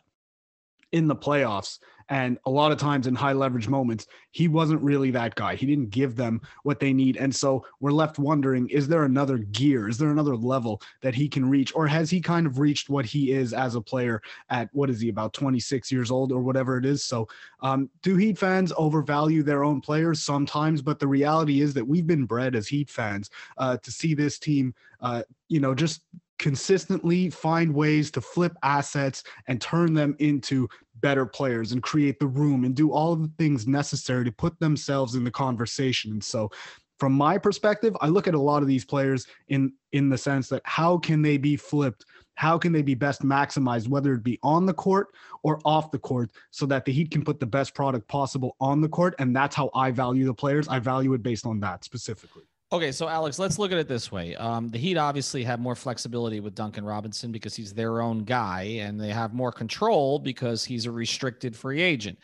in 0.95 1.09
the 1.09 1.17
playoffs, 1.17 1.81
and 2.09 2.39
a 2.47 2.51
lot 2.51 2.71
of 2.71 2.79
times 2.79 3.09
in 3.09 3.17
high 3.17 3.33
leverage 3.33 3.67
moments, 3.67 4.07
he 4.31 4.47
wasn't 4.47 4.81
really 4.81 5.11
that 5.11 5.35
guy. 5.35 5.57
He 5.57 5.67
didn't 5.67 5.91
give 5.91 6.15
them 6.15 6.41
what 6.63 6.79
they 6.79 6.93
need. 6.93 7.17
And 7.17 7.35
so 7.35 7.67
we're 7.81 7.91
left 7.91 8.17
wondering 8.17 8.69
is 8.69 8.87
there 8.87 9.05
another 9.05 9.39
gear? 9.39 9.89
Is 9.89 9.99
there 9.99 10.11
another 10.11 10.37
level 10.37 10.81
that 11.01 11.17
he 11.17 11.29
can 11.29 11.51
reach? 11.51 11.75
Or 11.75 11.89
has 11.89 12.11
he 12.11 12.21
kind 12.21 12.47
of 12.47 12.61
reached 12.61 12.91
what 12.91 13.07
he 13.07 13.33
is 13.33 13.53
as 13.53 13.75
a 13.75 13.81
player 13.81 14.23
at 14.51 14.69
what 14.73 14.89
is 14.89 15.01
he, 15.01 15.09
about 15.09 15.33
26 15.33 15.91
years 15.91 16.13
old 16.13 16.31
or 16.31 16.43
whatever 16.43 16.79
it 16.79 16.85
is? 16.85 17.03
So 17.03 17.27
um, 17.61 17.91
do 18.03 18.15
Heat 18.17 18.39
fans 18.39 18.73
overvalue 18.77 19.43
their 19.43 19.65
own 19.65 19.81
players 19.81 20.23
sometimes? 20.23 20.81
But 20.81 21.01
the 21.01 21.09
reality 21.09 21.61
is 21.61 21.75
that 21.75 21.87
we've 21.87 22.07
been 22.07 22.25
bred 22.25 22.55
as 22.55 22.69
Heat 22.69 22.89
fans 22.89 23.31
uh, 23.59 23.79
to 23.79 23.91
see 23.91 24.15
this 24.15 24.39
team, 24.39 24.75
uh, 25.01 25.23
you 25.49 25.59
know, 25.59 25.75
just 25.75 26.03
consistently 26.45 27.31
find 27.31 27.75
ways 27.75 28.11
to 28.11 28.21
flip 28.21 28.55
assets 28.63 29.25
and 29.49 29.63
turn 29.63 29.95
them 29.95 30.15
into 30.19 30.69
better 30.97 31.25
players 31.25 31.73
and 31.73 31.83
create 31.83 32.21
the 32.21 32.27
room 32.27 32.67
and 32.67 32.77
do 32.77 32.93
all 32.93 33.17
the 33.17 33.31
things 33.39 33.67
necessary 33.67 34.27
to 34.27 34.31
put 34.31 34.61
themselves 34.61 35.15
in 35.15 35.25
the 35.25 35.31
conversation. 35.31 36.13
And 36.13 36.23
so 36.23 36.51
from 36.99 37.15
my 37.15 37.39
perspective, 37.39 37.97
I 38.03 38.09
look 38.09 38.29
at 38.29 38.35
a 38.35 38.39
lot 38.39 38.61
of 38.61 38.69
these 38.69 38.85
players 38.85 39.27
in 39.49 39.73
in 39.93 40.11
the 40.11 40.19
sense 40.19 40.51
that 40.51 40.61
how 40.67 40.99
can 40.99 41.23
they 41.23 41.39
be 41.39 41.57
flipped? 41.57 42.05
How 42.35 42.59
can 42.59 42.73
they 42.73 42.83
be 42.83 42.95
best 42.95 43.23
maximized, 43.23 43.89
whether 43.89 44.13
it 44.13 44.23
be 44.23 44.39
on 44.43 44.67
the 44.67 44.75
court 44.75 45.15
or 45.45 45.61
off 45.65 45.91
the 45.93 45.99
court, 45.99 46.31
so 46.51 46.67
that 46.67 46.85
the 46.85 46.93
Heat 46.93 47.11
can 47.11 47.25
put 47.25 47.41
the 47.41 47.47
best 47.47 47.75
product 47.75 48.07
possible 48.07 48.55
on 48.61 48.83
the 48.83 48.89
court? 48.91 49.15
And 49.19 49.35
that's 49.35 49.57
how 49.57 49.71
I 49.75 49.93
value 49.93 50.27
the 50.27 50.35
players. 50.35 50.69
I 50.69 50.79
value 50.79 51.15
it 51.15 51.23
based 51.23 51.47
on 51.47 51.59
that 51.61 51.85
specifically. 51.85 52.45
Okay, 52.75 52.91
so 52.91 53.07
Alex, 53.07 53.39
let's 53.39 53.57
look 53.57 53.71
at 53.71 53.79
it 53.79 53.87
this 53.87 54.11
way. 54.11 54.35
Um, 54.35 54.67
the 54.67 54.79
Heat 54.79 54.97
obviously 54.97 55.45
have 55.45 55.61
more 55.61 55.77
flexibility 55.77 56.41
with 56.41 56.57
Duncan 56.57 56.85
Robinson 56.85 57.31
because 57.31 57.55
he's 57.55 57.73
their 57.73 58.03
own 58.03 58.25
guy, 58.25 58.63
and 58.81 59.01
they 59.01 59.11
have 59.11 59.33
more 59.33 59.53
control 59.53 60.19
because 60.19 60.65
he's 60.65 60.85
a 60.85 60.91
restricted 60.91 61.55
free 61.55 61.81
agent. 61.81 62.19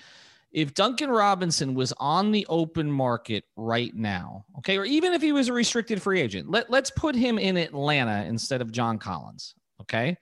If 0.50 0.74
Duncan 0.74 1.08
Robinson 1.08 1.72
was 1.72 1.92
on 1.98 2.32
the 2.32 2.44
open 2.48 2.90
market 2.90 3.44
right 3.54 3.94
now, 3.94 4.44
okay, 4.58 4.76
or 4.76 4.84
even 4.84 5.12
if 5.12 5.22
he 5.22 5.30
was 5.30 5.46
a 5.46 5.52
restricted 5.52 6.02
free 6.02 6.20
agent, 6.20 6.50
let, 6.50 6.68
let's 6.68 6.90
put 6.90 7.14
him 7.14 7.38
in 7.38 7.56
Atlanta 7.56 8.24
instead 8.24 8.60
of 8.60 8.72
John 8.72 8.98
Collins, 8.98 9.54
okay? 9.82 10.16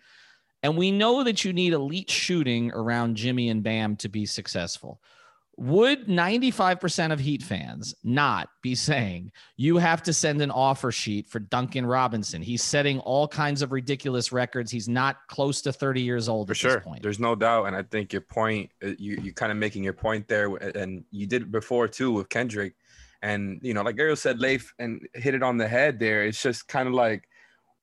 And 0.63 0.77
we 0.77 0.91
know 0.91 1.25
that 1.25 1.43
you 1.43 1.55
need 1.55 1.73
elite 1.73 2.11
shooting 2.11 2.71
around 2.73 3.17
Jimmy 3.17 3.49
and 3.49 3.63
Bam 3.63 3.97
to 3.97 4.11
be 4.11 4.27
successful 4.27 5.01
would 5.59 6.07
95% 6.07 7.13
of 7.13 7.19
Heat 7.19 7.43
fans 7.43 7.93
not 8.05 8.49
be 8.63 8.77
saying 8.77 9.33
you 9.57 9.77
have 9.79 10.05
to 10.05 10.13
send 10.13 10.41
an 10.41 10.53
offer 10.53 10.93
sheet 10.93 11.27
for 11.27 11.41
Duncan 11.41 11.85
Robinson? 11.85 12.41
He's 12.41 12.63
setting 12.63 13.01
all 13.01 13.27
kinds 13.27 13.61
of 13.61 13.73
ridiculous 13.73 14.31
records. 14.31 14.71
He's 14.71 14.89
not 14.89 15.17
close 15.27 15.61
to 15.63 15.73
30 15.73 16.01
years 16.01 16.29
old 16.29 16.47
For 16.47 16.53
at 16.53 16.57
sure. 16.57 16.75
this 16.77 16.85
point. 16.85 17.03
There's 17.03 17.19
no 17.19 17.35
doubt. 17.35 17.65
And 17.65 17.75
I 17.75 17.83
think 17.83 18.13
your 18.13 18.23
point, 18.23 18.71
uh, 18.85 18.91
you, 18.99 19.21
you 19.21 19.33
kind 19.33 19.51
of 19.51 19.59
making 19.59 19.83
your 19.83 19.95
point 19.95 20.29
there. 20.29 20.47
And 20.77 21.05
you 21.11 21.27
did 21.27 21.43
it 21.43 21.51
before 21.51 21.89
too 21.89 22.13
with 22.13 22.29
Kendrick. 22.29 22.75
And, 23.23 23.59
you 23.61 23.75
know, 23.75 23.83
like 23.83 23.99
Ariel 23.99 24.15
said, 24.15 24.39
Leif 24.39 24.73
and 24.79 25.09
hit 25.15 25.35
it 25.35 25.43
on 25.43 25.57
the 25.57 25.67
head 25.67 25.99
there. 25.99 26.23
It's 26.23 26.41
just 26.41 26.69
kind 26.69 26.87
of 26.87 26.95
like 26.95 27.29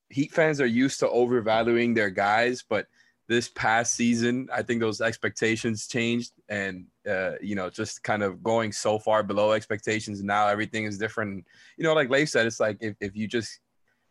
Heat 0.10 0.32
fans 0.32 0.62
are 0.62 0.66
used 0.66 1.02
to 1.02 1.10
overvaluing 1.10 1.94
their 1.94 2.10
guys, 2.10 2.64
but 2.68 2.88
this 3.28 3.50
past 3.50 3.96
season, 3.96 4.48
I 4.54 4.62
think 4.62 4.80
those 4.80 5.02
expectations 5.02 5.88
changed 5.88 6.34
and, 6.48 6.86
uh, 7.10 7.34
you 7.42 7.56
know, 7.56 7.70
just 7.70 8.04
kind 8.04 8.22
of 8.22 8.44
going 8.44 8.72
so 8.72 9.00
far 9.00 9.24
below 9.24 9.54
expectations. 9.54 10.24
Now 10.24 10.48
everything 10.48 10.84
is 10.84 10.98
different. 10.98 11.46
You 11.78 11.84
know, 11.84 11.94
like 11.94 12.10
Leif 12.10 12.30
said, 12.30 12.46
it's 12.46 12.60
like 12.60 12.78
if, 12.82 12.96
if 13.00 13.16
you 13.16 13.28
just 13.28 13.60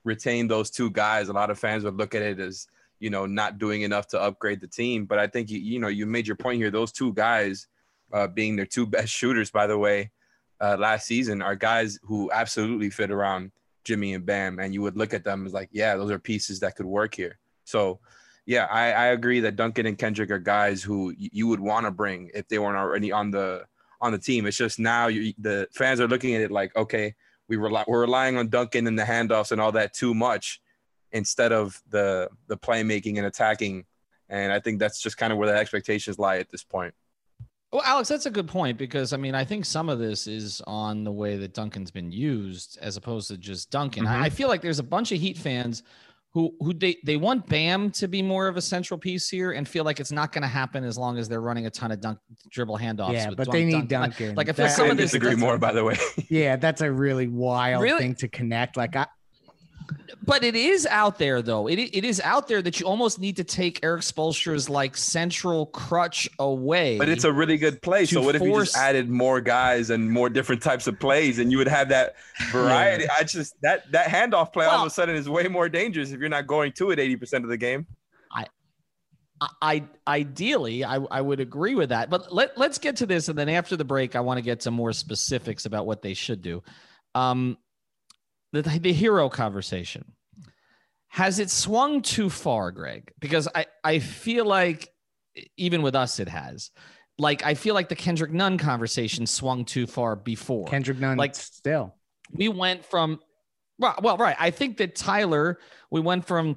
retain 0.02 0.48
those 0.48 0.70
two 0.70 0.90
guys, 0.90 1.28
a 1.28 1.32
lot 1.32 1.50
of 1.50 1.58
fans 1.58 1.84
would 1.84 1.96
look 1.96 2.14
at 2.14 2.22
it 2.22 2.40
as, 2.40 2.66
you 2.98 3.08
know, 3.08 3.24
not 3.24 3.58
doing 3.58 3.82
enough 3.82 4.08
to 4.08 4.20
upgrade 4.20 4.60
the 4.60 4.66
team. 4.66 5.06
But 5.06 5.20
I 5.20 5.28
think, 5.28 5.48
you, 5.48 5.60
you 5.60 5.78
know, 5.78 5.88
you 5.88 6.06
made 6.06 6.26
your 6.26 6.36
point 6.36 6.58
here. 6.58 6.70
Those 6.70 6.90
two 6.90 7.12
guys 7.12 7.68
uh, 8.12 8.26
being 8.26 8.56
their 8.56 8.66
two 8.66 8.86
best 8.94 9.12
shooters, 9.12 9.50
by 9.50 9.68
the 9.68 9.78
way, 9.78 10.10
uh, 10.60 10.76
last 10.78 11.06
season 11.06 11.40
are 11.40 11.54
guys 11.54 12.00
who 12.02 12.30
absolutely 12.32 12.90
fit 12.90 13.12
around 13.12 13.52
Jimmy 13.84 14.14
and 14.14 14.26
Bam. 14.26 14.58
And 14.58 14.74
you 14.74 14.82
would 14.82 14.96
look 14.96 15.14
at 15.14 15.22
them 15.22 15.46
as 15.46 15.52
like, 15.52 15.68
yeah, 15.70 15.94
those 15.94 16.10
are 16.10 16.18
pieces 16.18 16.58
that 16.60 16.74
could 16.74 16.86
work 16.86 17.14
here. 17.14 17.38
So, 17.64 18.00
yeah, 18.46 18.66
I, 18.70 18.92
I 18.92 19.06
agree 19.06 19.40
that 19.40 19.56
Duncan 19.56 19.86
and 19.86 19.98
Kendrick 19.98 20.30
are 20.30 20.38
guys 20.38 20.82
who 20.82 21.14
you 21.16 21.46
would 21.46 21.60
want 21.60 21.86
to 21.86 21.90
bring 21.90 22.30
if 22.34 22.46
they 22.48 22.58
weren't 22.58 22.76
already 22.76 23.10
on 23.10 23.30
the 23.30 23.64
on 24.00 24.12
the 24.12 24.18
team. 24.18 24.46
It's 24.46 24.56
just 24.56 24.78
now 24.78 25.06
you, 25.06 25.32
the 25.38 25.66
fans 25.72 26.00
are 26.00 26.08
looking 26.08 26.34
at 26.34 26.42
it 26.42 26.50
like, 26.50 26.76
okay, 26.76 27.14
we 27.48 27.56
rely, 27.56 27.84
we're 27.86 28.02
relying 28.02 28.36
on 28.36 28.48
Duncan 28.48 28.86
and 28.86 28.98
the 28.98 29.02
handoffs 29.02 29.50
and 29.50 29.60
all 29.60 29.72
that 29.72 29.94
too 29.94 30.14
much 30.14 30.60
instead 31.12 31.52
of 31.52 31.80
the 31.88 32.28
the 32.48 32.56
playmaking 32.56 33.16
and 33.16 33.26
attacking. 33.26 33.84
And 34.28 34.52
I 34.52 34.60
think 34.60 34.78
that's 34.78 35.00
just 35.00 35.16
kind 35.16 35.32
of 35.32 35.38
where 35.38 35.48
the 35.48 35.56
expectations 35.56 36.18
lie 36.18 36.38
at 36.38 36.50
this 36.50 36.64
point. 36.64 36.94
Well, 37.72 37.82
Alex, 37.84 38.08
that's 38.08 38.26
a 38.26 38.30
good 38.30 38.46
point 38.46 38.78
because 38.78 39.12
I 39.14 39.16
mean, 39.16 39.34
I 39.34 39.44
think 39.44 39.64
some 39.64 39.88
of 39.88 39.98
this 39.98 40.26
is 40.26 40.60
on 40.66 41.02
the 41.02 41.12
way 41.12 41.38
that 41.38 41.54
Duncan's 41.54 41.90
been 41.90 42.12
used 42.12 42.78
as 42.82 42.96
opposed 42.98 43.28
to 43.28 43.38
just 43.38 43.70
Duncan. 43.70 44.06
I, 44.06 44.14
mm-hmm. 44.14 44.22
I 44.24 44.30
feel 44.30 44.48
like 44.48 44.60
there's 44.60 44.78
a 44.78 44.84
bunch 44.84 45.12
of 45.12 45.18
Heat 45.18 45.38
fans 45.38 45.82
who 46.34 46.52
who 46.60 46.74
they, 46.74 46.96
they 47.04 47.16
want 47.16 47.46
Bam 47.48 47.90
to 47.92 48.08
be 48.08 48.20
more 48.20 48.48
of 48.48 48.56
a 48.56 48.60
central 48.60 48.98
piece 48.98 49.28
here 49.30 49.52
and 49.52 49.66
feel 49.68 49.84
like 49.84 50.00
it's 50.00 50.10
not 50.12 50.32
going 50.32 50.42
to 50.42 50.48
happen 50.48 50.82
as 50.84 50.98
long 50.98 51.16
as 51.16 51.28
they're 51.28 51.40
running 51.40 51.66
a 51.66 51.70
ton 51.70 51.92
of 51.92 52.00
dunk 52.00 52.18
dribble 52.50 52.76
handoffs. 52.76 53.12
Yeah, 53.12 53.28
but 53.30 53.46
Dunk- 53.46 53.52
they 53.52 53.64
need 53.64 53.86
Dunk- 53.88 54.16
Duncan. 54.16 54.28
Like, 54.34 54.48
like 54.48 54.48
I 54.48 54.52
feel 54.52 54.66
That- 54.66 54.76
some 54.76 54.86
I 54.86 54.90
of 54.90 54.96
this 54.96 55.12
disagree 55.12 55.36
more, 55.36 55.56
by 55.58 55.72
the 55.72 55.84
way. 55.84 55.96
Yeah, 56.28 56.56
that's 56.56 56.80
a 56.80 56.90
really 56.92 57.28
wild 57.28 57.82
Really? 57.84 58.00
thing 58.00 58.14
to 58.16 58.28
connect. 58.28 58.76
Like 58.76 58.96
I, 58.96 59.06
But 60.26 60.42
it 60.42 60.56
is 60.56 60.86
out 60.86 61.18
there, 61.18 61.42
though. 61.42 61.66
It, 61.68 61.78
it 61.78 62.02
is 62.02 62.18
out 62.22 62.48
there 62.48 62.62
that 62.62 62.80
you 62.80 62.86
almost 62.86 63.18
need 63.18 63.36
to 63.36 63.44
take 63.44 63.84
Erik 63.84 64.00
Spoelstra's 64.00 64.70
like 64.70 64.96
central 64.96 65.66
crutch 65.66 66.30
away. 66.38 66.96
But 66.96 67.10
it's 67.10 67.24
a 67.24 67.32
really 67.32 67.58
good 67.58 67.82
play. 67.82 68.06
So 68.06 68.22
what 68.22 68.34
if 68.34 68.40
you 68.40 68.54
just 68.54 68.76
added 68.76 69.10
more 69.10 69.42
guys 69.42 69.90
and 69.90 70.10
more 70.10 70.30
different 70.30 70.62
types 70.62 70.86
of 70.86 70.98
plays, 70.98 71.38
and 71.38 71.52
you 71.52 71.58
would 71.58 71.68
have 71.68 71.90
that 71.90 72.14
variety? 72.50 73.04
I 73.10 73.24
just 73.24 73.60
that 73.60 73.90
that 73.92 74.06
handoff 74.06 74.52
play 74.54 74.64
all 74.64 74.80
of 74.80 74.86
a 74.86 74.90
sudden 74.90 75.14
is 75.14 75.28
way 75.28 75.46
more 75.48 75.68
dangerous 75.68 76.10
if 76.10 76.20
you're 76.20 76.30
not 76.30 76.46
going 76.46 76.72
to 76.72 76.90
it 76.90 76.98
eighty 76.98 77.16
percent 77.16 77.44
of 77.44 77.50
the 77.50 77.58
game. 77.58 77.86
I, 78.32 78.46
I 79.60 79.84
ideally 80.08 80.84
I, 80.84 80.96
I 80.96 81.20
would 81.20 81.40
agree 81.40 81.74
with 81.74 81.90
that. 81.90 82.08
But 82.08 82.32
let 82.32 82.56
let's 82.56 82.78
get 82.78 82.96
to 82.96 83.06
this, 83.06 83.28
and 83.28 83.38
then 83.38 83.50
after 83.50 83.76
the 83.76 83.84
break, 83.84 84.16
I 84.16 84.20
want 84.20 84.38
to 84.38 84.42
get 84.42 84.62
some 84.62 84.72
more 84.72 84.92
specifics 84.92 85.66
about 85.66 85.84
what 85.84 86.00
they 86.00 86.14
should 86.14 86.40
do. 86.40 86.62
Um, 87.14 87.58
the 88.62 88.78
the 88.78 88.94
Herro 88.94 89.30
conversation 89.30 90.12
has 91.08 91.38
it 91.38 91.48
swung 91.50 92.02
too 92.02 92.28
far, 92.28 92.72
Greg? 92.72 93.12
Because 93.20 93.48
I 93.54 93.66
I 93.84 93.98
feel 94.00 94.44
like 94.44 94.88
even 95.56 95.82
with 95.82 95.94
us 95.94 96.18
it 96.20 96.28
has. 96.28 96.70
Like 97.18 97.44
I 97.44 97.54
feel 97.54 97.74
like 97.74 97.88
the 97.88 97.94
Kendrick 97.96 98.32
Nunn 98.32 98.58
conversation 98.58 99.26
swung 99.26 99.64
too 99.64 99.86
far 99.86 100.16
before. 100.16 100.66
Kendrick 100.66 100.98
Nunn, 100.98 101.16
Like- 101.16 101.34
still. 101.36 101.94
we 102.32 102.48
went 102.48 102.84
from 102.84 103.20
well, 103.78 103.96
well, 104.02 104.16
right. 104.16 104.36
I 104.38 104.50
think 104.50 104.76
that 104.78 104.94
Tyler, 104.94 105.58
we 105.90 106.00
went 106.00 106.26
from 106.26 106.56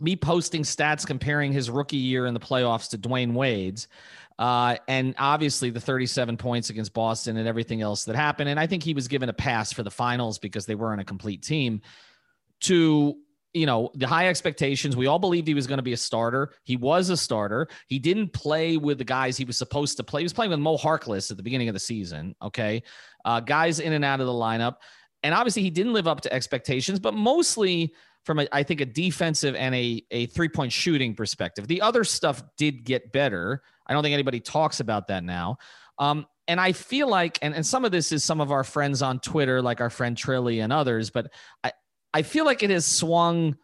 me 0.00 0.16
posting 0.16 0.62
stats 0.62 1.06
comparing 1.06 1.52
his 1.52 1.70
rookie 1.70 1.96
year 1.96 2.26
in 2.26 2.34
the 2.34 2.40
playoffs 2.40 2.90
to 2.90 2.98
Dwyane 2.98 3.32
Wade's, 3.32 3.88
uh, 4.38 4.76
and 4.88 5.14
obviously 5.18 5.70
the 5.70 5.80
37 5.80 6.36
points 6.36 6.70
against 6.70 6.92
Boston 6.92 7.36
and 7.36 7.48
everything 7.48 7.82
else 7.82 8.04
that 8.04 8.16
happened. 8.16 8.48
And 8.48 8.60
I 8.60 8.66
think 8.66 8.82
he 8.82 8.94
was 8.94 9.08
given 9.08 9.28
a 9.28 9.32
pass 9.32 9.72
for 9.72 9.82
the 9.82 9.90
finals 9.90 10.38
because 10.38 10.66
they 10.66 10.74
weren't 10.74 11.00
a 11.00 11.04
complete 11.04 11.42
team. 11.42 11.82
To 12.62 13.16
you 13.52 13.66
know 13.66 13.90
the 13.94 14.06
high 14.06 14.28
expectations, 14.28 14.96
we 14.96 15.06
all 15.06 15.18
believed 15.18 15.46
he 15.46 15.54
was 15.54 15.66
going 15.66 15.78
to 15.78 15.82
be 15.82 15.92
a 15.92 15.96
starter. 15.98 16.52
He 16.64 16.76
was 16.76 17.10
a 17.10 17.16
starter. 17.16 17.68
He 17.86 17.98
didn't 17.98 18.32
play 18.32 18.76
with 18.76 18.98
the 18.98 19.04
guys 19.04 19.36
he 19.36 19.44
was 19.44 19.58
supposed 19.58 19.98
to 19.98 20.04
play. 20.04 20.22
He 20.22 20.24
was 20.24 20.32
playing 20.32 20.50
with 20.50 20.60
Mo 20.60 20.76
Harkless 20.76 21.30
at 21.30 21.36
the 21.36 21.42
beginning 21.42 21.68
of 21.68 21.74
the 21.74 21.80
season. 21.80 22.34
Okay, 22.40 22.82
uh, 23.24 23.40
guys 23.40 23.78
in 23.78 23.92
and 23.92 24.04
out 24.04 24.20
of 24.20 24.26
the 24.26 24.32
lineup 24.32 24.76
and 25.26 25.34
obviously 25.34 25.62
he 25.62 25.70
didn't 25.70 25.92
live 25.92 26.06
up 26.06 26.20
to 26.20 26.32
expectations, 26.32 27.00
but 27.00 27.12
mostly 27.12 27.92
from 28.24 28.38
a, 28.38 28.46
I 28.52 28.62
think 28.62 28.80
a 28.80 28.86
defensive 28.86 29.56
and 29.56 29.74
a 29.74 30.04
a 30.12 30.26
three 30.26 30.48
point 30.48 30.72
shooting 30.72 31.14
perspective. 31.14 31.66
The 31.66 31.82
other 31.82 32.04
stuff 32.04 32.42
did 32.56 32.84
get 32.84 33.12
better. 33.12 33.62
I 33.86 33.92
don't 33.92 34.02
think 34.02 34.14
anybody 34.14 34.40
talks 34.40 34.80
about 34.80 35.08
that 35.08 35.24
now. 35.24 35.58
Um, 35.98 36.26
and 36.48 36.60
I 36.60 36.72
feel 36.72 37.08
like, 37.08 37.38
and, 37.42 37.54
and 37.54 37.64
some 37.64 37.84
of 37.84 37.92
this 37.92 38.12
is 38.12 38.22
some 38.24 38.40
of 38.40 38.52
our 38.52 38.64
friends 38.64 39.02
on 39.02 39.18
Twitter, 39.20 39.60
like 39.62 39.80
our 39.80 39.90
friend 39.90 40.16
Trilly 40.16 40.62
and 40.62 40.72
others, 40.72 41.10
but 41.10 41.32
I, 41.64 41.72
I 42.14 42.22
feel 42.22 42.44
like 42.44 42.62
it 42.62 42.70
has 42.70 42.86
swung 42.86 43.56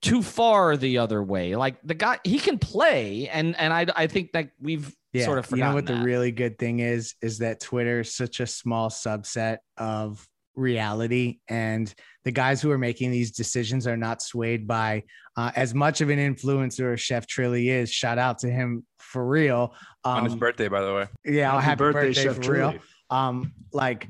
too 0.00 0.22
far 0.22 0.76
the 0.76 0.98
other 0.98 1.22
way. 1.22 1.56
Like 1.56 1.76
the 1.82 1.94
guy, 1.94 2.18
he 2.22 2.38
can 2.38 2.58
play, 2.58 3.28
and 3.28 3.56
and 3.56 3.72
I 3.72 3.86
I 3.96 4.06
think 4.06 4.30
that 4.32 4.50
we've 4.60 4.94
Yeah, 5.12 5.24
sort 5.24 5.38
of 5.38 5.46
forgotten. 5.46 5.58
you 5.58 5.70
know 5.70 5.74
what 5.74 5.86
the 5.86 6.04
really 6.04 6.30
good 6.30 6.56
thing 6.58 6.78
is 6.78 7.16
is 7.20 7.38
that 7.38 7.58
Twitter 7.60 8.00
is 8.00 8.14
such 8.14 8.38
a 8.38 8.46
small 8.46 8.90
subset 8.90 9.58
of 9.76 10.24
reality, 10.58 11.38
and 11.48 11.92
the 12.24 12.32
guys 12.32 12.60
who 12.60 12.70
are 12.70 12.78
making 12.78 13.10
these 13.10 13.30
decisions 13.30 13.86
are 13.86 13.96
not 13.96 14.20
swayed 14.20 14.66
by 14.66 15.04
uh, 15.36 15.52
as 15.56 15.72
much 15.74 16.00
of 16.00 16.10
an 16.10 16.18
influencer 16.18 16.92
as 16.92 17.00
Chef 17.00 17.26
Trilly 17.26 17.68
is. 17.70 17.90
Shout 17.90 18.18
out 18.18 18.40
to 18.40 18.50
him 18.50 18.84
for 18.98 19.26
real. 19.26 19.74
on 20.04 20.24
his 20.24 20.32
Um, 20.34 20.38
birthday, 20.38 20.68
by 20.68 20.82
the 20.82 20.92
way. 20.94 21.06
yeah, 21.24 21.52
happy, 21.52 21.64
happy 21.64 21.78
birthday, 21.78 22.12
Chef 22.12 22.36
for 22.44 22.52
real. 22.52 22.72
Trilly. 22.72 22.80
Um, 23.10 23.52
like 23.72 24.08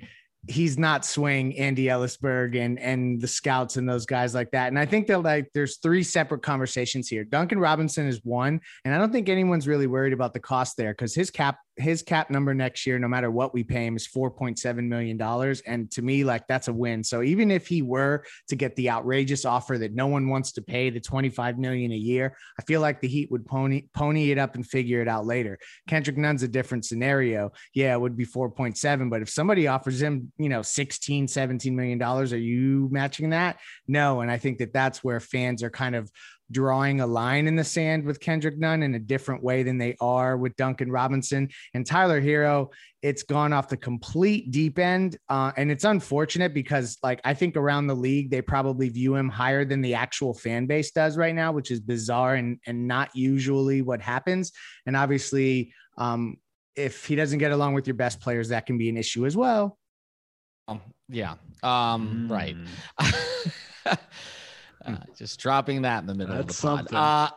he's 0.49 0.79
not 0.79 1.05
swaying 1.05 1.59
Andy 1.59 1.85
Elisburg 1.87 2.57
and 2.59 2.79
and 2.81 3.21
the 3.21 3.29
scouts 3.29 3.77
and 3.77 3.87
those 3.89 4.07
guys 4.07 4.35
like 4.35 4.51
that. 4.53 4.69
And 4.69 4.79
I 4.79 4.87
think 4.87 5.07
that 5.09 5.23
like 5.23 5.49
there's 5.53 5.77
three 5.79 6.03
separate 6.03 6.43
conversations 6.43 7.07
here. 7.09 7.23
Duncan 7.25 7.59
Robinson 7.61 8.07
is 8.07 8.21
one, 8.25 8.61
and 8.85 8.95
I 8.95 8.99
don't 8.99 9.13
think 9.13 9.29
anyone's 9.29 9.69
really 9.69 9.87
worried 9.87 10.15
about 10.15 10.33
the 10.33 10.41
cost 10.41 10.77
there 10.79 10.93
because 10.93 11.15
his 11.15 11.31
cap 11.31 11.59
his 11.79 12.03
cap 12.03 12.31
number 12.31 12.55
next 12.55 12.87
year, 12.87 12.99
no 12.99 13.09
matter 13.09 13.31
what 13.31 13.55
we 13.55 13.65
pay 13.65 13.87
him, 13.87 13.97
is 13.97 14.07
four 14.07 14.31
point 14.31 14.59
seven 14.59 14.89
million 14.89 15.17
dollars. 15.17 15.61
And 15.63 15.91
to 15.93 16.03
me, 16.03 16.25
like 16.25 16.47
that's 16.47 16.69
a 16.69 16.73
win. 16.73 17.05
So 17.05 17.23
even 17.23 17.51
if 17.51 17.67
he 17.67 17.83
were 17.83 18.25
to 18.49 18.57
get 18.57 18.75
the 18.77 18.91
outrageous 18.91 19.45
offer 19.45 19.79
that 19.79 19.95
no 19.95 20.07
one 20.07 20.29
wants 20.29 20.53
to 20.53 20.63
pay, 20.63 20.91
the 20.91 21.01
twenty 21.01 21.29
five 21.29 21.59
million 21.59 21.93
a 21.93 21.97
year, 21.97 22.37
I 22.59 22.63
feel 22.63 22.81
like 22.81 23.01
the 23.01 23.09
Heat 23.09 23.31
would 23.31 23.47
pony 23.47 23.85
pony 23.95 24.31
it 24.31 24.39
up 24.39 24.55
and 24.55 24.67
figure 24.67 25.01
it 25.01 25.09
out 25.09 25.27
later. 25.27 25.59
Kendrick 25.89 26.17
Nunn's 26.17 26.43
a 26.43 26.49
different 26.49 26.85
scenario. 26.85 27.53
Yeah, 27.75 27.95
it 27.95 28.01
would 28.01 28.17
be 28.17 28.27
4.7, 28.27 29.11
but 29.11 29.23
if 29.23 29.29
somebody 29.29 29.67
offers 29.69 30.01
him, 30.01 30.33
you 30.39 30.49
know, 30.49 30.63
16, 30.63 31.29
17 31.29 31.75
million 31.75 31.99
dollars, 31.99 32.33
are 32.33 32.39
you 32.39 32.89
matching 32.91 33.31
that? 33.31 33.59
No, 33.87 34.21
and 34.21 34.31
I 34.31 34.39
think 34.39 34.59
that 34.59 34.73
that's 34.73 35.03
where 35.03 35.21
fans 35.21 35.63
are 35.63 35.71
kind 35.71 35.95
of 35.95 36.11
drawing 36.51 37.01
a 37.01 37.07
line 37.07 37.47
in 37.47 37.57
the 37.57 37.65
sand 37.65 38.05
with 38.05 38.21
Kendrick 38.21 38.59
Nunn 38.59 38.83
in 38.83 38.95
a 38.95 38.99
different 38.99 39.43
way 39.43 39.63
than 39.63 39.79
they 39.79 39.97
are 40.01 40.37
with 40.37 40.57
Duncan 40.57 40.91
Robinson 40.91 41.49
and 41.75 41.87
Tyler 41.87 42.21
Herro. 42.21 42.73
It's 43.03 43.23
gone 43.23 43.53
off 43.53 43.69
the 43.69 43.77
complete 43.77 44.51
deep 44.51 44.79
end, 44.79 45.19
uh, 45.29 45.53
and 45.57 45.71
it's 45.71 45.85
unfortunate 45.85 46.53
because, 46.53 46.99
like, 47.03 47.21
I 47.25 47.35
think 47.35 47.57
around 47.57 47.87
the 47.87 47.95
league 47.95 48.31
they 48.31 48.43
probably 48.43 48.89
view 48.89 49.15
him 49.15 49.29
higher 49.29 49.65
than 49.65 49.81
the 49.81 49.95
actual 49.95 50.35
fan 50.35 50.67
base 50.67 50.91
does 50.91 51.17
right 51.17 51.35
now, 51.35 51.53
which 51.53 51.71
is 51.71 51.81
bizarre 51.81 52.35
and 52.35 52.59
and 52.67 52.89
not 52.89 53.11
usually 53.15 53.83
what 53.83 54.01
happens. 54.01 54.53
And 54.87 54.97
obviously, 54.97 55.73
um, 55.97 56.39
if 56.75 57.05
he 57.07 57.17
doesn't 57.17 57.39
get 57.39 57.53
along 57.53 57.75
with 57.75 57.87
your 57.87 57.95
best 57.95 58.21
players, 58.21 58.49
that 58.49 58.67
can 58.67 58.79
be 58.79 58.89
an 58.89 58.97
issue 58.97 59.27
as 59.27 59.37
well. 59.37 59.79
Um, 60.69 60.81
yeah. 61.09 61.35
Um, 61.63 62.29
Right. 62.31 62.57
Uh, 64.95 65.05
just 65.17 65.39
dropping 65.41 65.83
that 65.83 66.01
in 66.01 66.07
the 66.07 66.15
middle 66.15 66.35
That's 66.35 66.63
of 66.63 66.63
the 66.63 66.69
pod. 66.69 66.79
something. 66.79 66.97
Uh, 66.97 67.31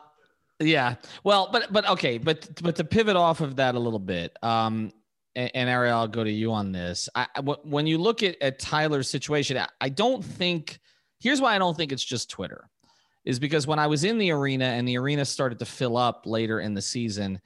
yeah. 0.60 0.94
Well, 1.24 1.48
but 1.52 1.72
but 1.72 1.88
okay, 1.90 2.18
but 2.18 2.48
but 2.62 2.76
to 2.76 2.84
pivot 2.84 3.16
off 3.16 3.40
of 3.40 3.56
that 3.56 3.74
a 3.74 3.78
little 3.78 3.98
bit, 3.98 4.36
um, 4.42 4.92
and, 5.34 5.50
and 5.54 5.70
Ariel, 5.70 5.98
I'll 5.98 6.08
go 6.08 6.24
to 6.24 6.30
you 6.30 6.52
on 6.52 6.72
this. 6.72 7.08
I, 7.14 7.26
when 7.64 7.86
you 7.86 7.98
look 7.98 8.22
at, 8.22 8.40
at 8.40 8.58
Tyler's 8.58 9.08
situation, 9.08 9.56
I, 9.58 9.68
I 9.80 9.88
don't 9.88 10.24
think. 10.24 10.78
Here's 11.20 11.40
why 11.40 11.54
I 11.54 11.58
don't 11.58 11.76
think 11.76 11.92
it's 11.92 12.04
just 12.04 12.30
Twitter, 12.30 12.68
is 13.24 13.38
because 13.38 13.66
when 13.66 13.78
I 13.78 13.86
was 13.86 14.04
in 14.04 14.18
the 14.18 14.32
arena 14.32 14.64
and 14.64 14.86
the 14.86 14.98
arena 14.98 15.24
started 15.24 15.58
to 15.60 15.64
fill 15.64 15.96
up 15.96 16.22
later 16.26 16.60
in 16.60 16.74
the 16.74 16.82
season, 16.82 17.40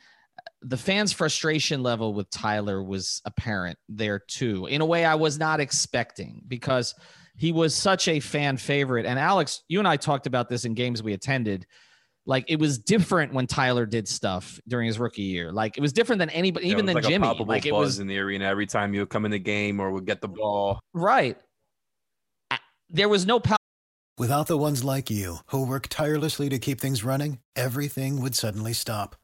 the 0.63 0.77
fans' 0.79 1.13
frustration 1.13 1.83
level 1.83 2.15
with 2.15 2.31
Tyler 2.31 2.83
was 2.83 3.21
apparent 3.25 3.79
there 3.89 4.19
too, 4.19 4.67
in 4.67 4.81
a 4.81 4.87
way 4.87 5.05
I 5.05 5.15
was 5.15 5.39
not 5.39 5.61
expecting 5.61 6.43
because 6.49 6.95
he 7.37 7.53
was 7.53 7.75
such 7.75 8.09
a 8.09 8.21
fan 8.21 8.57
favorite. 8.57 9.07
And 9.07 9.19
Alex, 9.19 9.63
you 9.69 9.79
and 9.79 9.87
I 9.87 9.97
talked 9.97 10.27
about 10.27 10.49
this 10.49 10.65
in 10.65 10.75
games 10.75 11.03
we 11.03 11.13
attended. 11.13 11.67
Like 12.29 12.45
it 12.49 12.59
was 12.59 12.79
different 12.79 13.33
when 13.33 13.47
Tyler 13.47 13.87
did 13.87 14.09
stuff 14.09 14.59
during 14.67 14.87
his 14.87 14.99
rookie 14.99 15.23
year. 15.23 15.53
Like 15.53 15.77
it 15.77 15.81
was 15.81 15.93
different 15.93 16.19
than 16.19 16.31
anybody, 16.31 16.67
Yeah, 16.67 16.73
even 16.73 16.89
it 16.89 16.95
was 16.95 16.95
than 16.95 17.03
like 17.05 17.13
Jimmy. 17.13 17.27
A 17.27 17.29
palpable 17.29 17.47
Like 17.47 17.67
it 17.67 17.71
buzz 17.71 17.81
was 17.81 17.99
in 18.01 18.07
the 18.09 18.19
arena 18.19 18.47
every 18.47 18.67
time 18.67 18.95
you 18.95 19.01
would 19.01 19.11
come 19.11 19.25
in 19.25 19.31
the 19.31 19.39
game 19.39 19.79
or 19.79 19.93
would 19.93 20.07
get 20.07 20.21
the 20.21 20.29
ball. 20.29 20.81
right. 20.93 21.37
There 22.89 23.09
was 23.09 23.27
no 23.27 23.41
power. 23.41 23.57
Without 24.17 24.47
the 24.47 24.57
ones 24.57 24.83
like 24.85 25.11
you, 25.11 25.39
who 25.47 25.67
work 25.67 25.89
tirelessly 25.89 26.49
to 26.49 26.59
keep 26.59 26.81
things 26.81 27.05
running, 27.05 27.41
everything 27.55 28.21
would 28.23 28.35
suddenly 28.35 28.73
stop. 28.73 29.17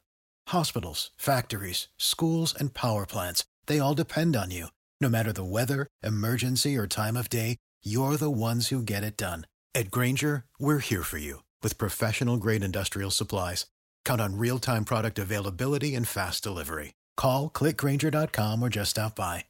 Hospitals, 0.49 1.11
factories, 1.17 1.87
schools, 1.97 2.53
and 2.53 2.73
power 2.73 3.05
plants, 3.05 3.45
they 3.67 3.79
all 3.79 3.93
depend 3.95 4.35
on 4.35 4.51
you. 4.51 4.67
No 5.01 5.09
matter 5.09 5.31
the 5.33 5.43
weather, 5.45 5.87
emergency, 6.03 6.77
or 6.77 6.87
time 6.87 7.15
of 7.17 7.29
day, 7.29 7.57
you're 7.83 8.17
the 8.17 8.29
ones 8.29 8.67
who 8.67 8.81
get 8.83 9.03
it 9.03 9.17
done. 9.17 9.47
At 9.73 9.89
Grainger, 9.89 10.43
we're 10.59 10.79
here 10.79 11.03
for 11.03 11.17
you 11.17 11.43
with 11.63 11.77
professional 11.77 12.37
grade 12.37 12.63
industrial 12.63 13.09
supplies. 13.11 13.65
Count 14.05 14.21
on 14.21 14.37
real 14.37 14.59
time 14.59 14.85
product 14.85 15.17
availability 15.17 15.95
and 15.95 16.07
fast 16.07 16.43
delivery. 16.43 16.93
Call 17.17 17.49
clickgranger.com 17.49 18.61
or 18.61 18.69
just 18.69 18.91
stop 18.91 19.15
by. 19.15 19.45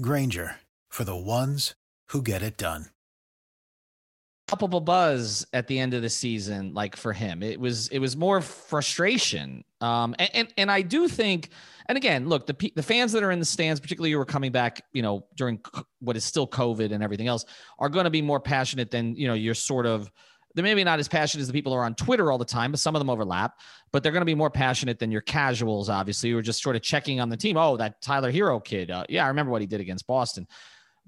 Grainger 0.00 0.56
for 0.88 1.04
the 1.04 1.16
ones 1.16 1.74
who 2.08 2.22
get 2.22 2.40
it 2.42 2.56
done. 2.56 2.86
palpable 4.46 4.80
buzz 4.80 5.46
at 5.52 5.66
the 5.68 5.78
end 5.78 5.94
of 5.94 6.02
the 6.02 6.10
season 6.10 6.74
like 6.74 6.96
for 6.96 7.12
him 7.14 7.42
it 7.42 7.58
was 7.58 7.88
it 7.88 7.98
was 7.98 8.14
more 8.16 8.40
frustration 8.42 9.64
um 9.80 10.14
and 10.18 10.30
and, 10.34 10.48
and 10.58 10.70
i 10.70 10.82
do 10.82 11.08
think 11.08 11.48
and 11.88 11.96
again 11.96 12.28
look 12.28 12.46
the 12.46 12.72
the 12.74 12.82
fans 12.82 13.12
that 13.12 13.22
are 13.22 13.30
in 13.30 13.38
the 13.38 13.44
stands 13.44 13.80
particularly 13.80 14.12
who 14.12 14.18
are 14.18 14.24
coming 14.24 14.52
back 14.52 14.82
you 14.92 15.02
know 15.02 15.26
during 15.36 15.60
what 16.00 16.16
is 16.16 16.24
still 16.24 16.46
covid 16.46 16.92
and 16.92 17.02
everything 17.02 17.26
else 17.26 17.44
are 17.78 17.88
going 17.88 18.04
to 18.04 18.10
be 18.10 18.22
more 18.22 18.40
passionate 18.40 18.90
than 18.90 19.14
you 19.16 19.26
know 19.26 19.34
you're 19.34 19.54
sort 19.54 19.86
of 19.86 20.10
they're 20.54 20.62
maybe 20.62 20.84
not 20.84 21.00
as 21.00 21.08
passionate 21.08 21.42
as 21.42 21.48
the 21.48 21.52
people 21.52 21.72
who 21.72 21.78
are 21.78 21.84
on 21.84 21.94
Twitter 21.94 22.30
all 22.30 22.38
the 22.38 22.44
time, 22.44 22.70
but 22.70 22.78
some 22.78 22.94
of 22.94 23.00
them 23.00 23.10
overlap. 23.10 23.58
But 23.90 24.02
they're 24.02 24.12
going 24.12 24.22
to 24.22 24.26
be 24.26 24.36
more 24.36 24.50
passionate 24.50 24.98
than 24.98 25.10
your 25.10 25.20
casuals, 25.20 25.90
obviously, 25.90 26.30
who 26.30 26.38
are 26.38 26.42
just 26.42 26.62
sort 26.62 26.76
of 26.76 26.82
checking 26.82 27.20
on 27.20 27.28
the 27.28 27.36
team. 27.36 27.56
Oh, 27.56 27.76
that 27.76 28.00
Tyler 28.00 28.32
Herro 28.32 28.64
kid. 28.64 28.90
Uh, 28.90 29.04
yeah, 29.08 29.24
I 29.24 29.28
remember 29.28 29.50
what 29.50 29.60
he 29.60 29.66
did 29.66 29.80
against 29.80 30.06
Boston. 30.06 30.46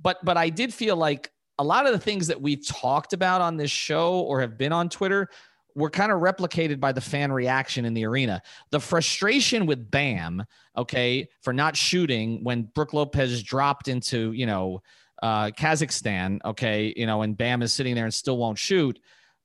But 0.03 0.23
but 0.25 0.37
I 0.37 0.49
did 0.49 0.75
feel 0.75 0.97
like 0.97 1.31
a 1.59 1.65
lot 1.65 1.87
of 1.87 1.93
the 1.93 1.99
things 1.99 2.27
that 2.27 2.41
we've 2.41 2.67
talked 2.67 3.13
about 3.13 3.41
on 3.41 3.57
this 3.57 3.71
show 3.71 4.21
or 4.21 4.41
have 4.41 4.59
been 4.59 4.73
on 4.73 4.89
Twitter 4.89 5.29
were 5.77 5.91
kind 5.91 6.11
of 6.11 6.21
replicated 6.21 6.81
by 6.81 6.91
the 6.91 7.01
fan 7.01 7.31
reaction 7.31 7.85
in 7.85 7.95
the 7.95 8.05
arena. 8.07 8.43
The 8.71 8.81
frustration 8.81 9.67
with 9.67 9.91
Bam, 9.91 10.43
okay, 10.77 11.29
for 11.43 11.53
not 11.53 11.77
shooting 11.77 12.43
when 12.43 12.63
Brook 12.75 12.95
Lopez 12.95 13.43
dropped 13.43 13.87
into, 13.87 14.33
you 14.33 14.47
know, 14.47 14.83
uh, 15.23 15.51
Kazakhstan, 15.51 16.41
okay, 16.45 16.93
you 16.97 17.07
know, 17.07 17.23
and 17.23 17.37
Bam 17.37 17.63
is 17.63 17.73
sitting 17.73 17.95
there 17.95 18.05
and 18.05 18.15
still 18.15 18.39
won't 18.39 18.59
shoot. 18.59 18.99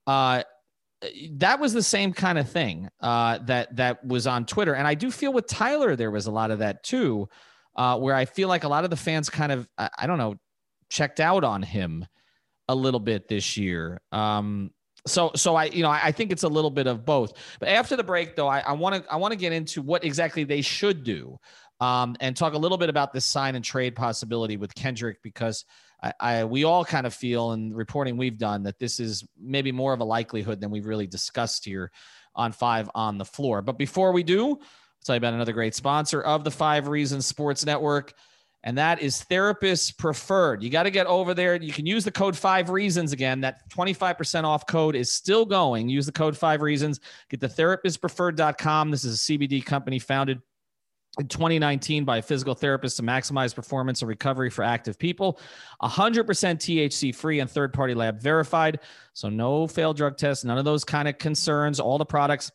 Uh, 0.07 0.43
that 1.31 1.59
was 1.59 1.73
the 1.73 1.83
same 1.83 2.13
kind 2.13 2.37
of 2.37 2.49
thing 2.49 2.89
uh, 3.01 3.39
that 3.39 3.75
that 3.75 4.05
was 4.05 4.25
on 4.25 4.45
Twitter, 4.45 4.73
and 4.73 4.87
I 4.87 4.93
do 4.93 5.11
feel 5.11 5.33
with 5.33 5.47
Tyler 5.47 5.95
there 5.95 6.11
was 6.11 6.27
a 6.27 6.31
lot 6.31 6.51
of 6.51 6.59
that 6.59 6.83
too, 6.83 7.27
uh, 7.75 7.97
where 7.97 8.15
I 8.15 8.25
feel 8.25 8.47
like 8.47 8.63
a 8.63 8.69
lot 8.69 8.83
of 8.83 8.89
the 8.89 8.95
fans 8.95 9.29
kind 9.29 9.51
of 9.51 9.67
I, 9.77 9.89
I 9.99 10.07
don't 10.07 10.17
know 10.17 10.35
checked 10.89 11.19
out 11.19 11.43
on 11.43 11.63
him 11.63 12.05
a 12.67 12.75
little 12.75 12.99
bit 12.99 13.27
this 13.27 13.57
year. 13.57 13.99
Um, 14.11 14.71
so 15.07 15.31
so 15.35 15.55
I 15.55 15.65
you 15.65 15.83
know 15.83 15.89
I, 15.89 16.01
I 16.05 16.11
think 16.11 16.31
it's 16.31 16.43
a 16.43 16.47
little 16.49 16.69
bit 16.69 16.87
of 16.87 17.05
both. 17.05 17.33
But 17.59 17.69
after 17.69 17.95
the 17.95 18.03
break 18.03 18.35
though, 18.35 18.47
I 18.47 18.71
want 18.73 19.03
to 19.03 19.11
I 19.11 19.17
want 19.17 19.31
to 19.31 19.37
get 19.37 19.53
into 19.53 19.81
what 19.81 20.03
exactly 20.03 20.43
they 20.43 20.61
should 20.61 21.03
do. 21.03 21.39
Um, 21.79 22.15
and 22.19 22.37
talk 22.37 22.53
a 22.53 22.59
little 22.59 22.77
bit 22.77 22.89
about 22.89 23.11
this 23.11 23.25
sign 23.25 23.55
and 23.55 23.65
trade 23.65 23.95
possibility 23.95 24.55
with 24.55 24.75
Kendrick 24.75 25.17
because 25.23 25.65
I, 26.03 26.13
I 26.19 26.43
we 26.43 26.63
all 26.63 26.85
kind 26.85 27.07
of 27.07 27.13
feel 27.13 27.53
in 27.53 27.73
reporting 27.73 28.17
we've 28.17 28.37
done 28.37 28.63
that 28.63 28.77
this 28.77 28.99
is 28.99 29.25
maybe 29.39 29.71
more 29.71 29.91
of 29.91 29.99
a 29.99 30.03
likelihood 30.03 30.61
than 30.61 30.69
we've 30.69 30.85
really 30.85 31.07
discussed 31.07 31.65
here 31.65 31.91
on 32.35 32.51
five 32.51 32.89
on 32.93 33.17
the 33.17 33.25
floor. 33.25 33.63
But 33.63 33.79
before 33.79 34.11
we 34.11 34.21
do, 34.21 34.49
I'll 34.51 34.59
tell 35.03 35.15
you 35.15 35.17
about 35.17 35.33
another 35.33 35.53
great 35.53 35.73
sponsor 35.73 36.21
of 36.21 36.43
the 36.43 36.51
Five 36.51 36.87
Reasons 36.87 37.25
Sports 37.25 37.65
Network, 37.65 38.13
and 38.63 38.77
that 38.77 39.01
is 39.01 39.23
Therapist 39.23 39.97
Preferred. 39.97 40.61
You 40.61 40.69
got 40.69 40.83
to 40.83 40.91
get 40.91 41.07
over 41.07 41.33
there. 41.33 41.55
You 41.55 41.73
can 41.73 41.85
use 41.85 42.03
the 42.03 42.11
code 42.11 42.37
Five 42.37 42.69
Reasons 42.69 43.11
again. 43.11 43.41
That 43.41 43.69
25% 43.71 44.43
off 44.43 44.67
code 44.67 44.95
is 44.95 45.11
still 45.11 45.45
going. 45.45 45.89
Use 45.89 46.05
the 46.05 46.11
code 46.11 46.37
Five 46.37 46.61
Reasons. 46.61 46.99
Get 47.29 47.39
the 47.39 47.49
therapist 47.49 48.01
therapistpreferred.com. 48.01 48.91
This 48.91 49.03
is 49.03 49.15
a 49.15 49.31
CBD 49.31 49.65
company 49.65 49.99
founded 49.99 50.41
in 51.19 51.27
2019 51.27 52.05
by 52.05 52.17
a 52.17 52.21
physical 52.21 52.55
therapist 52.55 52.97
to 52.97 53.03
maximize 53.03 53.53
performance 53.53 54.01
and 54.01 54.09
recovery 54.09 54.49
for 54.49 54.63
active 54.63 54.97
people. 54.97 55.39
100% 55.81 56.25
THC 56.25 57.13
free 57.13 57.39
and 57.39 57.49
third 57.49 57.73
party 57.73 57.93
lab 57.93 58.21
verified. 58.21 58.79
So, 59.13 59.27
no 59.29 59.67
failed 59.67 59.97
drug 59.97 60.17
tests, 60.17 60.45
none 60.45 60.57
of 60.57 60.65
those 60.65 60.85
kind 60.85 61.07
of 61.07 61.17
concerns. 61.17 61.79
All 61.79 61.97
the 61.97 62.05
products 62.05 62.51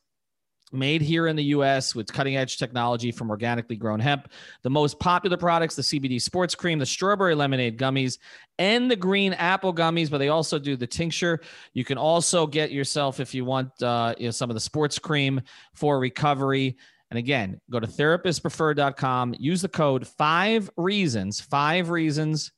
made 0.72 1.00
here 1.00 1.26
in 1.26 1.36
the 1.36 1.44
US 1.44 1.94
with 1.94 2.12
cutting 2.12 2.36
edge 2.36 2.58
technology 2.58 3.12
from 3.12 3.30
organically 3.30 3.76
grown 3.76 4.00
hemp. 4.00 4.30
The 4.62 4.70
most 4.70 4.98
popular 4.98 5.36
products 5.36 5.76
the 5.76 5.82
CBD 5.82 6.20
sports 6.20 6.54
cream, 6.54 6.78
the 6.78 6.86
strawberry 6.86 7.34
lemonade 7.34 7.78
gummies, 7.78 8.18
and 8.58 8.90
the 8.90 8.96
green 8.96 9.32
apple 9.34 9.72
gummies, 9.72 10.10
but 10.10 10.18
they 10.18 10.28
also 10.28 10.58
do 10.58 10.76
the 10.76 10.86
tincture. 10.86 11.40
You 11.72 11.84
can 11.84 11.98
also 11.98 12.46
get 12.46 12.72
yourself, 12.72 13.20
if 13.20 13.34
you 13.34 13.44
want, 13.44 13.70
uh, 13.82 14.14
you 14.18 14.26
know, 14.26 14.30
some 14.30 14.50
of 14.50 14.54
the 14.54 14.60
sports 14.60 14.98
cream 14.98 15.40
for 15.74 15.98
recovery. 15.98 16.76
And 17.10 17.18
again, 17.18 17.60
go 17.70 17.78
to 17.78 17.86
therapistpreferred.com, 17.86 19.36
use 19.38 19.62
the 19.62 19.68
code 19.68 20.06
five 20.06 20.68
reasons, 20.76 21.40
five 21.40 21.90
reasons, 21.90 22.50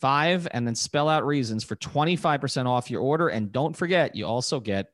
five, 0.00 0.48
and 0.52 0.66
then 0.66 0.74
spell 0.74 1.08
out 1.08 1.26
reasons 1.26 1.62
for 1.62 1.76
25% 1.76 2.66
off 2.66 2.90
your 2.90 3.02
order. 3.02 3.28
And 3.28 3.52
don't 3.52 3.76
forget, 3.76 4.16
you 4.16 4.26
also 4.26 4.58
get 4.60 4.86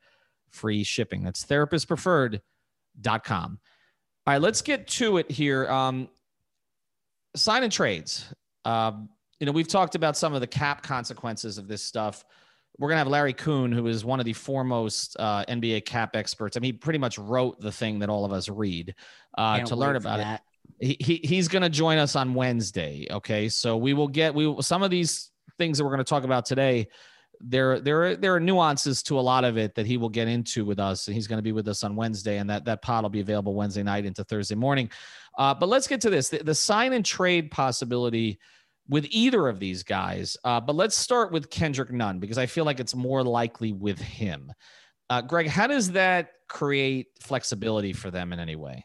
free 0.50 0.84
shipping. 0.84 1.22
That's 1.22 1.44
therapistpreferred.com. 1.44 3.58
All 4.26 4.34
right, 4.34 4.42
let's 4.42 4.62
get 4.62 4.86
to 4.88 5.18
it 5.18 5.30
here. 5.30 5.70
Um, 5.70 6.08
sign 7.34 7.62
and 7.62 7.72
trades. 7.72 8.32
Um, 8.64 9.08
you 9.40 9.46
know, 9.46 9.52
we've 9.52 9.68
talked 9.68 9.94
about 9.94 10.16
some 10.16 10.34
of 10.34 10.40
the 10.40 10.46
cap 10.46 10.82
consequences 10.82 11.58
of 11.58 11.68
this 11.68 11.82
stuff. 11.82 12.24
We're 12.78 12.88
gonna 12.88 12.98
have 12.98 13.08
Larry 13.08 13.32
Coon, 13.32 13.72
who 13.72 13.86
is 13.86 14.04
one 14.04 14.20
of 14.20 14.26
the 14.26 14.32
foremost 14.32 15.16
uh, 15.18 15.44
NBA 15.46 15.84
cap 15.84 16.14
experts. 16.14 16.56
I 16.56 16.60
mean, 16.60 16.74
he 16.74 16.78
pretty 16.78 16.98
much 16.98 17.18
wrote 17.18 17.60
the 17.60 17.72
thing 17.72 18.00
that 18.00 18.08
all 18.08 18.24
of 18.24 18.32
us 18.32 18.48
read 18.48 18.94
uh, 19.36 19.60
to 19.60 19.76
learn 19.76 19.96
about 19.96 20.20
it 20.20 20.40
he, 20.80 20.96
he 21.00 21.20
he's 21.24 21.48
going 21.48 21.62
to 21.62 21.68
join 21.68 21.98
us 21.98 22.16
on 22.16 22.34
Wednesday. 22.34 23.06
Okay, 23.10 23.48
so 23.48 23.76
we 23.76 23.94
will 23.94 24.08
get 24.08 24.34
we 24.34 24.46
will, 24.46 24.62
some 24.62 24.82
of 24.82 24.90
these 24.90 25.30
things 25.58 25.78
that 25.78 25.84
we're 25.84 25.90
going 25.90 25.98
to 25.98 26.04
talk 26.04 26.24
about 26.24 26.44
today. 26.44 26.88
There 27.40 27.80
there 27.80 28.04
are, 28.04 28.16
there 28.16 28.34
are 28.34 28.40
nuances 28.40 29.02
to 29.04 29.18
a 29.18 29.22
lot 29.22 29.44
of 29.44 29.56
it 29.56 29.74
that 29.76 29.86
he 29.86 29.96
will 29.96 30.08
get 30.08 30.28
into 30.28 30.64
with 30.64 30.78
us, 30.78 31.06
and 31.06 31.14
he's 31.14 31.26
going 31.26 31.38
to 31.38 31.42
be 31.42 31.52
with 31.52 31.68
us 31.68 31.84
on 31.84 31.96
Wednesday, 31.96 32.38
and 32.38 32.50
that 32.50 32.64
that 32.64 32.82
pod 32.82 33.04
will 33.04 33.10
be 33.10 33.20
available 33.20 33.54
Wednesday 33.54 33.82
night 33.82 34.04
into 34.04 34.24
Thursday 34.24 34.54
morning. 34.54 34.90
Uh, 35.38 35.54
but 35.54 35.68
let's 35.68 35.86
get 35.86 36.00
to 36.00 36.10
this: 36.10 36.28
the, 36.28 36.38
the 36.38 36.54
sign 36.54 36.92
and 36.92 37.04
trade 37.04 37.50
possibility 37.50 38.38
with 38.88 39.06
either 39.10 39.48
of 39.48 39.60
these 39.60 39.82
guys. 39.82 40.36
Uh, 40.44 40.60
but 40.60 40.74
let's 40.74 40.96
start 40.96 41.30
with 41.30 41.50
Kendrick 41.50 41.92
Nunn 41.92 42.18
because 42.18 42.38
I 42.38 42.46
feel 42.46 42.64
like 42.64 42.80
it's 42.80 42.94
more 42.94 43.22
likely 43.22 43.72
with 43.72 43.98
him. 43.98 44.52
Uh, 45.10 45.22
Greg, 45.22 45.46
how 45.46 45.66
does 45.66 45.92
that 45.92 46.30
create 46.48 47.08
flexibility 47.20 47.92
for 47.92 48.10
them 48.10 48.32
in 48.32 48.40
any 48.40 48.56
way? 48.56 48.84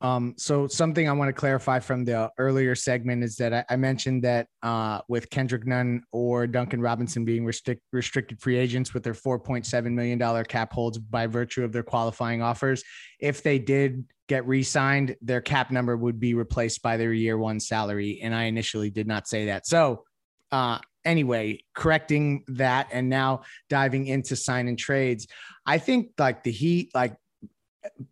Um, 0.00 0.34
so 0.36 0.66
something 0.68 1.08
I 1.08 1.12
want 1.12 1.28
to 1.28 1.32
clarify 1.32 1.80
from 1.80 2.04
the 2.04 2.30
earlier 2.38 2.74
segment 2.74 3.24
is 3.24 3.36
that 3.36 3.52
I, 3.52 3.64
I 3.70 3.76
mentioned 3.76 4.22
that 4.24 4.46
uh, 4.62 5.00
with 5.08 5.28
Kendrick 5.30 5.66
Nunn 5.66 6.02
or 6.12 6.46
Duncan 6.46 6.80
Robinson 6.80 7.24
being 7.24 7.44
restrict, 7.44 7.82
restricted 7.92 8.40
free 8.40 8.56
agents 8.56 8.94
with 8.94 9.02
their 9.02 9.14
$4.7 9.14 9.92
million 9.92 10.44
cap 10.44 10.72
holds 10.72 10.98
by 10.98 11.26
virtue 11.26 11.64
of 11.64 11.72
their 11.72 11.82
qualifying 11.82 12.42
offers, 12.42 12.84
if 13.18 13.42
they 13.42 13.58
did 13.58 14.04
get 14.28 14.46
re-signed, 14.46 15.16
their 15.20 15.40
cap 15.40 15.70
number 15.70 15.96
would 15.96 16.20
be 16.20 16.34
replaced 16.34 16.82
by 16.82 16.96
their 16.96 17.12
year 17.12 17.36
one 17.36 17.58
salary. 17.58 18.20
And 18.22 18.34
I 18.34 18.44
initially 18.44 18.90
did 18.90 19.06
not 19.06 19.26
say 19.26 19.46
that. 19.46 19.66
So 19.66 20.04
uh, 20.52 20.78
anyway, 21.04 21.64
correcting 21.74 22.44
that 22.48 22.88
and 22.92 23.08
now 23.08 23.42
diving 23.68 24.06
into 24.06 24.36
sign 24.36 24.68
and 24.68 24.78
trades, 24.78 25.26
I 25.66 25.78
think 25.78 26.10
like 26.18 26.44
the 26.44 26.52
Heat, 26.52 26.90
like 26.94 27.16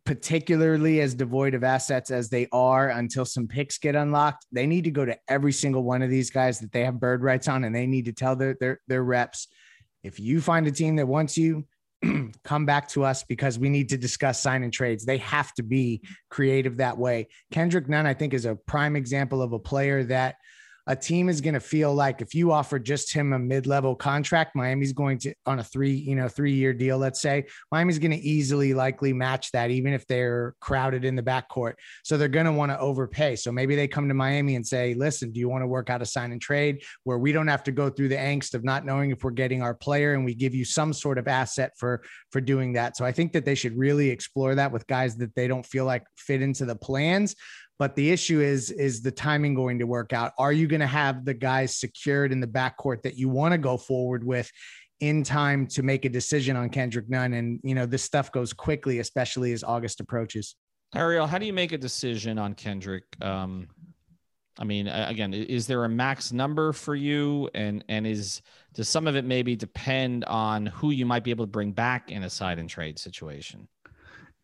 particularly 0.05 1.01
as 1.01 1.15
devoid 1.15 1.55
of 1.55 1.63
assets 1.63 2.11
as 2.11 2.29
they 2.29 2.49
are 2.53 2.89
until 2.89 3.25
some 3.25 3.47
picks 3.47 3.79
get 3.79 3.95
unlocked 3.95 4.45
they 4.51 4.67
need 4.67 4.85
to 4.85 4.91
go 4.91 5.05
to 5.05 5.17
every 5.29 5.53
single 5.53 5.85
one 5.85 6.03
of 6.03 6.11
these 6.11 6.31
guys 6.31 6.59
that 6.59 6.73
they 6.73 6.85
have 6.85 6.99
bird 6.99 7.23
rights 7.23 7.47
on 7.47 7.63
and 7.65 7.75
they 7.75 7.87
need 7.87 8.05
to 8.05 8.13
tell 8.13 8.35
their 8.35 8.57
their, 8.59 8.81
their 8.89 9.05
reps 9.05 9.47
if 10.03 10.19
you 10.19 10.41
find 10.41 10.67
a 10.67 10.73
team 10.73 10.97
that 10.97 11.07
wants 11.07 11.39
you 11.39 11.65
come 12.45 12.67
back 12.67 12.89
to 12.89 13.05
us 13.05 13.25
because 13.25 13.59
we 13.59 13.69
need 13.69 13.89
to 13.89 13.97
discuss 13.97 14.41
sign 14.41 14.63
and 14.63 14.73
trades. 14.73 15.05
They 15.05 15.19
have 15.19 15.53
to 15.55 15.63
be 15.63 16.03
creative 16.31 16.77
that 16.77 16.99
way. 16.99 17.29
Kendrick 17.51 17.89
nunn 17.89 18.07
i 18.07 18.15
think 18.15 18.35
is 18.35 18.45
a 18.45 18.55
prime 18.55 18.97
example 18.97 19.43
of 19.43 19.53
a 19.53 19.59
player 19.59 20.05
that 20.05 20.37
a 20.87 20.95
team 20.95 21.29
is 21.29 21.41
going 21.41 21.55
to 21.55 21.61
feel 21.61 21.95
like 21.95 22.21
if 22.21 22.35
you 22.35 22.53
offer 22.53 22.79
just 22.79 23.13
him 23.13 23.33
a 23.33 23.39
mid-level 23.39 23.97
contract, 23.97 24.55
Miami's 24.55 24.93
going 24.93 25.19
to 25.19 25.35
on 25.45 25.59
a 25.59 25.65
three, 25.65 25.93
you 25.93 26.15
know, 26.15 26.29
three-year 26.29 26.73
deal, 26.73 26.99
let's 26.99 27.21
say, 27.21 27.47
Miami's 27.73 27.99
going 27.99 28.13
to 28.13 28.17
easily 28.19 28.75
likely 28.75 29.13
match 29.13 29.51
that, 29.53 29.71
even 29.71 29.93
if 29.93 30.07
they're 30.07 30.55
crowded 30.61 31.05
in 31.05 31.17
the 31.17 31.23
backcourt. 31.23 31.75
So 32.05 32.17
they're 32.17 32.29
going 32.29 32.47
to 32.47 32.53
want 32.53 32.71
to 32.71 32.79
overpay. 32.79 33.37
So 33.37 33.51
maybe 33.51 33.75
they 33.75 33.89
come 33.89 34.09
to 34.09 34.15
Miami 34.15 34.57
and 34.57 34.67
say, 34.67 34.95
listen, 34.95 35.33
do 35.33 35.41
you 35.41 35.49
want 35.49 35.63
to 35.63 35.67
work 35.67 35.91
out 35.91 36.03
a 36.03 36.07
sign 36.07 36.33
and 36.33 36.41
trade 36.41 36.83
where 37.05 37.19
we 37.19 37.33
don't 37.33 37.49
have 37.49 37.65
to 37.65 37.73
go 37.73 37.91
through 37.91 38.09
the 38.09 38.17
angst 38.17 38.55
of 38.55 38.65
not 38.65 38.85
knowing 38.85 39.11
if 39.11 39.25
we're 39.25 39.31
getting 39.31 39.63
our 39.63 39.75
player 39.75 40.15
and 40.15 40.25
we 40.25 40.35
give 40.35 40.55
you 40.55 40.65
some 40.65 40.93
sort 40.93 41.19
of 41.19 41.27
asset 41.27 41.73
for 41.77 42.03
for 42.31 42.41
doing 42.41 42.75
that. 42.75 42.97
So 42.97 43.05
I 43.05 43.13
think 43.13 43.33
that 43.33 43.45
they 43.45 43.55
should 43.55 43.77
really 43.77 44.11
explore 44.11 44.55
that 44.55 44.71
with 44.71 44.87
guys 44.87 45.17
that 45.17 45.35
they 45.35 45.49
don't 45.49 45.67
feel 45.67 45.85
like 45.85 46.05
fit 46.17 46.43
into 46.43 46.65
the 46.65 46.77
plans. 46.77 47.35
But 47.79 47.95
the 47.95 48.11
issue 48.11 48.41
is, 48.41 48.71
is 48.71 49.03
the 49.03 49.11
timing 49.11 49.55
going 49.55 49.79
to 49.79 49.87
work 49.87 50.13
out? 50.13 50.33
Are 50.39 50.53
you 50.53 50.67
going 50.67 50.81
to 50.81 50.87
have 50.87 51.25
the 51.25 51.35
guys 51.35 51.77
secured 51.77 52.33
in 52.33 52.41
the 52.41 52.47
backcourt 52.47 53.03
that 53.03 53.19
you 53.19 53.29
want 53.29 53.53
to 53.53 53.59
go 53.59 53.77
forward 53.77 54.25
with 54.25 54.51
in 55.01 55.23
time 55.23 55.67
to 55.67 55.83
make 55.83 56.07
a 56.07 56.09
decision 56.09 56.57
on 56.57 56.71
Kendrick 56.71 57.11
Nunn? 57.11 57.35
And, 57.35 57.61
you 57.63 57.75
know, 57.75 57.85
this 57.85 58.03
stuff 58.03 58.33
goes 58.33 58.53
quickly, 58.53 59.01
especially 59.01 59.53
as 59.53 59.63
August 59.63 60.01
approaches. 60.01 60.57
Ariel, 60.95 61.27
how 61.27 61.37
do 61.37 61.45
you 61.45 61.53
make 61.53 61.73
a 61.73 61.79
decision 61.79 62.39
on 62.39 62.55
Kendrick? 62.55 63.05
Um, 63.21 63.69
I 64.59 64.65
mean, 64.65 64.89
again, 64.89 65.35
is 65.35 65.67
there 65.67 65.85
a 65.85 65.89
max 65.89 66.33
number 66.33 66.73
for 66.73 66.95
you? 66.95 67.51
And, 67.55 67.85
and 67.91 68.07
is, 68.07 68.41
does 68.73 68.89
some 68.89 69.07
of 69.07 69.15
it 69.15 69.27
maybe 69.27 69.55
depend 69.55 70.25
on 70.25 70.65
who 70.67 70.93
you 70.93 71.05
might 71.05 71.25
be 71.25 71.31
able 71.31 71.45
to 71.45 71.51
bring 71.51 71.73
back 71.73 72.11
in 72.11 72.23
a 72.23 72.31
sign 72.31 72.59
and 72.59 72.71
trade 72.71 72.99
situation? 72.99 73.69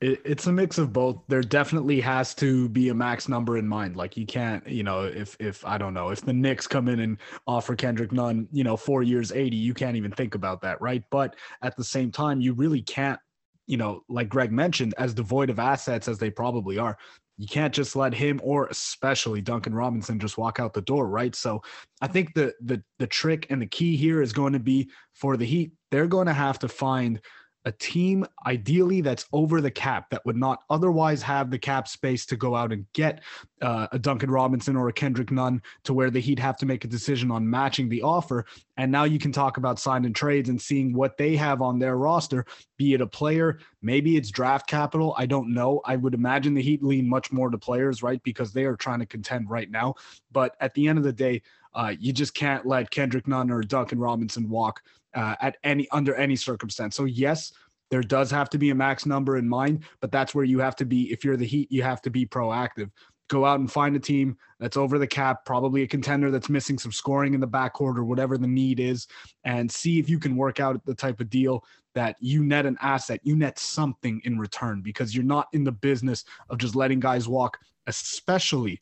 It, 0.02 0.20
it's 0.24 0.46
a 0.48 0.52
mix 0.52 0.78
of 0.78 0.92
both. 0.92 1.22
There 1.28 1.42
definitely 1.42 2.00
has 2.00 2.34
to 2.34 2.68
be 2.70 2.88
a 2.88 2.94
max 2.94 3.28
number 3.28 3.56
in 3.56 3.68
mind. 3.68 3.96
Like 3.96 4.16
you 4.16 4.26
can't, 4.26 4.66
you 4.68 4.82
know, 4.82 5.04
if 5.04 5.36
if 5.38 5.64
I 5.64 5.78
don't 5.78 5.94
know, 5.94 6.08
if 6.08 6.22
the 6.22 6.32
Knicks 6.32 6.66
come 6.66 6.88
in 6.88 7.00
and 7.00 7.18
offer 7.46 7.76
Kendrick 7.76 8.12
Nunn, 8.12 8.48
you 8.52 8.64
know, 8.64 8.76
four 8.76 9.02
years, 9.04 9.30
80, 9.30 9.56
you 9.56 9.72
can't 9.72 9.96
even 9.96 10.10
think 10.10 10.34
about 10.34 10.60
that, 10.62 10.80
right? 10.82 11.04
But 11.10 11.36
at 11.62 11.76
the 11.76 11.84
same 11.84 12.10
time, 12.10 12.40
you 12.40 12.52
really 12.52 12.82
can't, 12.82 13.20
you 13.68 13.76
know, 13.76 14.02
like 14.08 14.28
Greg 14.28 14.50
mentioned, 14.50 14.92
as 14.98 15.14
devoid 15.14 15.50
of 15.50 15.60
assets 15.60 16.08
as 16.08 16.18
they 16.18 16.30
probably 16.30 16.78
are, 16.78 16.98
you 17.38 17.46
can't 17.46 17.72
just 17.72 17.94
let 17.94 18.12
him 18.12 18.40
or 18.42 18.66
especially 18.66 19.40
Duncan 19.40 19.74
Robinson 19.74 20.18
just 20.18 20.36
walk 20.36 20.58
out 20.58 20.74
the 20.74 20.82
door, 20.82 21.06
right? 21.06 21.34
So 21.34 21.62
I 22.00 22.08
think 22.08 22.34
the 22.34 22.52
the 22.60 22.82
the 22.98 23.06
trick 23.06 23.46
and 23.50 23.62
the 23.62 23.66
key 23.66 23.96
here 23.96 24.20
is 24.20 24.32
going 24.32 24.52
to 24.54 24.58
be 24.58 24.90
for 25.14 25.36
the 25.36 25.46
Heat, 25.46 25.72
they're 25.92 26.08
going 26.08 26.26
to 26.26 26.32
have 26.32 26.58
to 26.58 26.68
find 26.68 27.20
a 27.64 27.72
team 27.72 28.26
ideally 28.46 29.00
that's 29.00 29.26
over 29.32 29.60
the 29.60 29.70
cap 29.70 30.10
that 30.10 30.24
would 30.26 30.36
not 30.36 30.64
otherwise 30.70 31.22
have 31.22 31.50
the 31.50 31.58
cap 31.58 31.86
space 31.86 32.26
to 32.26 32.36
go 32.36 32.56
out 32.56 32.72
and 32.72 32.86
get 32.92 33.22
uh, 33.60 33.86
a 33.92 33.98
Duncan 33.98 34.30
Robinson 34.30 34.76
or 34.76 34.88
a 34.88 34.92
Kendrick 34.92 35.30
Nunn 35.30 35.62
to 35.84 35.94
where 35.94 36.10
the 36.10 36.20
Heat 36.20 36.38
have 36.38 36.56
to 36.58 36.66
make 36.66 36.84
a 36.84 36.88
decision 36.88 37.30
on 37.30 37.48
matching 37.48 37.88
the 37.88 38.02
offer. 38.02 38.44
And 38.76 38.90
now 38.90 39.04
you 39.04 39.18
can 39.18 39.30
talk 39.30 39.58
about 39.58 39.78
signing 39.78 40.12
trades 40.12 40.48
and 40.48 40.60
seeing 40.60 40.92
what 40.92 41.16
they 41.16 41.36
have 41.36 41.62
on 41.62 41.78
their 41.78 41.96
roster, 41.96 42.44
be 42.76 42.94
it 42.94 43.00
a 43.00 43.06
player, 43.06 43.60
maybe 43.80 44.16
it's 44.16 44.30
draft 44.30 44.66
capital. 44.66 45.14
I 45.16 45.26
don't 45.26 45.54
know. 45.54 45.80
I 45.84 45.96
would 45.96 46.14
imagine 46.14 46.54
the 46.54 46.62
Heat 46.62 46.82
lean 46.82 47.08
much 47.08 47.30
more 47.30 47.50
to 47.50 47.58
players, 47.58 48.02
right? 48.02 48.22
Because 48.24 48.52
they 48.52 48.64
are 48.64 48.76
trying 48.76 49.00
to 49.00 49.06
contend 49.06 49.50
right 49.50 49.70
now. 49.70 49.94
But 50.32 50.56
at 50.60 50.74
the 50.74 50.88
end 50.88 50.98
of 50.98 51.04
the 51.04 51.12
day, 51.12 51.42
uh, 51.74 51.94
you 51.98 52.12
just 52.12 52.34
can't 52.34 52.66
let 52.66 52.90
Kendrick 52.90 53.26
Nunn 53.26 53.50
or 53.50 53.62
Duncan 53.62 53.98
Robinson 53.98 54.48
walk 54.48 54.82
uh, 55.14 55.36
at 55.40 55.56
any 55.64 55.88
under 55.90 56.14
any 56.14 56.36
circumstance. 56.36 56.96
So 56.96 57.04
yes, 57.04 57.52
there 57.90 58.02
does 58.02 58.30
have 58.30 58.48
to 58.50 58.58
be 58.58 58.70
a 58.70 58.74
max 58.74 59.04
number 59.04 59.36
in 59.36 59.48
mind, 59.48 59.84
but 60.00 60.10
that's 60.10 60.34
where 60.34 60.44
you 60.44 60.58
have 60.60 60.76
to 60.76 60.86
be. 60.86 61.12
If 61.12 61.24
you're 61.24 61.36
the 61.36 61.46
Heat, 61.46 61.70
you 61.70 61.82
have 61.82 62.00
to 62.02 62.10
be 62.10 62.24
proactive. 62.24 62.90
Go 63.28 63.44
out 63.44 63.60
and 63.60 63.70
find 63.70 63.94
a 63.96 64.00
team 64.00 64.36
that's 64.58 64.76
over 64.76 64.98
the 64.98 65.06
cap, 65.06 65.44
probably 65.44 65.82
a 65.82 65.86
contender 65.86 66.30
that's 66.30 66.48
missing 66.48 66.78
some 66.78 66.92
scoring 66.92 67.34
in 67.34 67.40
the 67.40 67.48
backcourt 67.48 67.96
or 67.96 68.04
whatever 68.04 68.38
the 68.38 68.46
need 68.46 68.80
is, 68.80 69.06
and 69.44 69.70
see 69.70 69.98
if 69.98 70.08
you 70.08 70.18
can 70.18 70.36
work 70.36 70.60
out 70.60 70.84
the 70.86 70.94
type 70.94 71.20
of 71.20 71.28
deal 71.28 71.64
that 71.94 72.16
you 72.20 72.42
net 72.42 72.66
an 72.66 72.78
asset, 72.80 73.20
you 73.22 73.36
net 73.36 73.58
something 73.58 74.20
in 74.24 74.38
return 74.38 74.80
because 74.80 75.14
you're 75.14 75.24
not 75.24 75.48
in 75.52 75.64
the 75.64 75.72
business 75.72 76.24
of 76.48 76.58
just 76.58 76.74
letting 76.74 77.00
guys 77.00 77.28
walk, 77.28 77.58
especially 77.86 78.80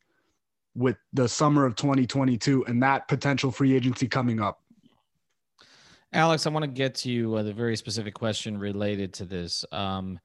with 0.75 0.97
the 1.13 1.29
summer 1.29 1.67
of 1.67 1.75
2022 1.75 2.65
and 2.67 2.83
that 2.83 3.09
potential 3.09 3.51
free 3.51 3.75
agency 3.75 4.07
coming 4.07 4.41
up. 4.41 4.63
Alex, 6.13 6.47
I 6.47 6.51
want 6.51 6.65
to 6.65 6.71
get 6.71 6.95
to 6.97 7.11
you 7.11 7.37
uh, 7.37 7.43
the 7.43 7.53
very 7.53 7.77
specific 7.77 8.15
question 8.15 8.59
related 8.59 9.13
to 9.15 9.25
this. 9.25 9.65
Um, 9.71 10.19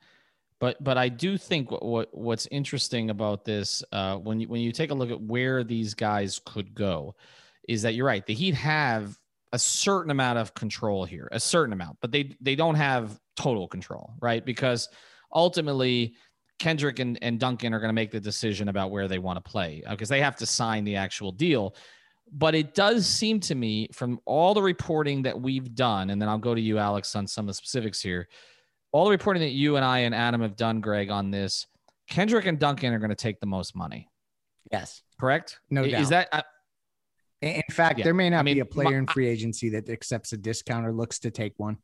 but 0.59 0.83
but 0.83 0.97
I 0.97 1.09
do 1.09 1.37
think 1.37 1.69
what, 1.69 1.83
what 1.83 2.09
what's 2.13 2.47
interesting 2.49 3.09
about 3.09 3.45
this 3.45 3.83
uh, 3.91 4.15
when 4.17 4.39
you 4.39 4.47
when 4.47 4.61
you 4.61 4.71
take 4.71 4.91
a 4.91 4.95
look 4.95 5.11
at 5.11 5.21
where 5.21 5.63
these 5.63 5.93
guys 5.93 6.41
could 6.45 6.73
go, 6.73 7.15
is 7.67 7.81
that 7.83 7.93
you're 7.93 8.07
right. 8.07 8.25
The 8.25 8.33
Heat 8.33 8.55
have 8.55 9.17
a 9.51 9.59
certain 9.59 10.11
amount 10.11 10.39
of 10.39 10.53
control 10.53 11.05
here, 11.05 11.27
a 11.31 11.39
certain 11.39 11.73
amount, 11.73 11.97
but 12.01 12.11
they 12.11 12.35
they 12.41 12.55
don't 12.55 12.75
have 12.75 13.19
total 13.35 13.67
control, 13.67 14.13
right? 14.21 14.43
Because 14.43 14.89
ultimately, 15.33 16.15
Kendrick 16.57 16.99
and, 16.99 17.19
and 17.21 17.39
Duncan 17.39 17.73
are 17.73 17.79
going 17.79 17.89
to 17.89 17.93
make 17.93 18.11
the 18.11 18.19
decision 18.19 18.69
about 18.69 18.89
where 18.89 19.07
they 19.07 19.19
want 19.19 19.43
to 19.43 19.51
play 19.51 19.83
because 19.87 20.09
uh, 20.09 20.15
they 20.15 20.21
have 20.21 20.37
to 20.37 20.45
sign 20.45 20.83
the 20.83 20.95
actual 20.95 21.31
deal 21.31 21.75
but 22.31 22.55
it 22.55 22.73
does 22.73 23.05
seem 23.07 23.39
to 23.41 23.55
me 23.55 23.87
from 23.93 24.19
all 24.25 24.53
the 24.53 24.61
reporting 24.61 25.23
that 25.23 25.39
we've 25.39 25.73
done, 25.75 26.09
and 26.09 26.21
then 26.21 26.29
I'll 26.29 26.37
go 26.37 26.55
to 26.55 26.61
you, 26.61 26.77
Alex, 26.77 27.15
on 27.15 27.27
some 27.27 27.45
of 27.45 27.47
the 27.47 27.53
specifics 27.53 28.01
here. 28.01 28.27
All 28.91 29.05
the 29.05 29.11
reporting 29.11 29.41
that 29.41 29.49
you 29.49 29.75
and 29.75 29.85
I 29.85 29.99
and 29.99 30.15
Adam 30.15 30.41
have 30.41 30.55
done, 30.55 30.81
Greg, 30.81 31.09
on 31.09 31.31
this, 31.31 31.67
Kendrick 32.09 32.45
and 32.45 32.59
Duncan 32.59 32.93
are 32.93 32.99
going 32.99 33.09
to 33.09 33.15
take 33.15 33.39
the 33.39 33.45
most 33.45 33.75
money. 33.75 34.09
Yes. 34.71 35.01
Correct? 35.19 35.59
No 35.69 35.83
Is 35.83 35.91
doubt. 35.91 36.01
Is 36.01 36.09
that. 36.09 36.29
Uh, 36.31 36.41
in 37.41 37.61
fact, 37.69 37.99
yeah. 37.99 38.05
there 38.05 38.13
may 38.13 38.29
not 38.29 38.39
I 38.39 38.43
mean, 38.43 38.55
be 38.55 38.59
a 38.61 38.65
player 38.65 38.91
my, 38.91 38.97
in 38.97 39.07
free 39.07 39.27
agency 39.27 39.69
that 39.69 39.89
accepts 39.89 40.33
a 40.33 40.37
discount 40.37 40.85
or 40.85 40.93
looks 40.93 41.19
to 41.19 41.31
take 41.31 41.53
one. 41.57 41.77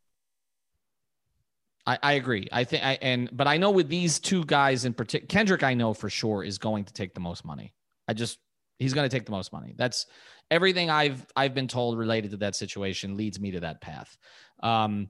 I, 1.85 1.99
I 2.01 2.13
agree. 2.13 2.47
I 2.51 2.63
think 2.63 2.83
I 2.83 2.97
and 3.01 3.29
but 3.31 3.47
I 3.47 3.57
know 3.57 3.71
with 3.71 3.89
these 3.89 4.19
two 4.19 4.45
guys 4.45 4.85
in 4.85 4.93
particular, 4.93 5.27
Kendrick, 5.27 5.63
I 5.63 5.73
know 5.73 5.93
for 5.93 6.09
sure 6.09 6.43
is 6.43 6.57
going 6.57 6.85
to 6.85 6.93
take 6.93 7.13
the 7.13 7.19
most 7.19 7.43
money. 7.43 7.73
I 8.07 8.13
just 8.13 8.39
He's 8.81 8.93
going 8.93 9.07
to 9.07 9.15
take 9.15 9.25
the 9.25 9.31
most 9.31 9.53
money. 9.53 9.73
That's 9.77 10.07
everything 10.49 10.89
I've 10.89 11.25
I've 11.35 11.53
been 11.53 11.67
told 11.67 11.97
related 11.97 12.31
to 12.31 12.37
that 12.37 12.55
situation 12.55 13.15
leads 13.15 13.39
me 13.39 13.51
to 13.51 13.59
that 13.61 13.81
path. 13.81 14.17
Um, 14.63 15.09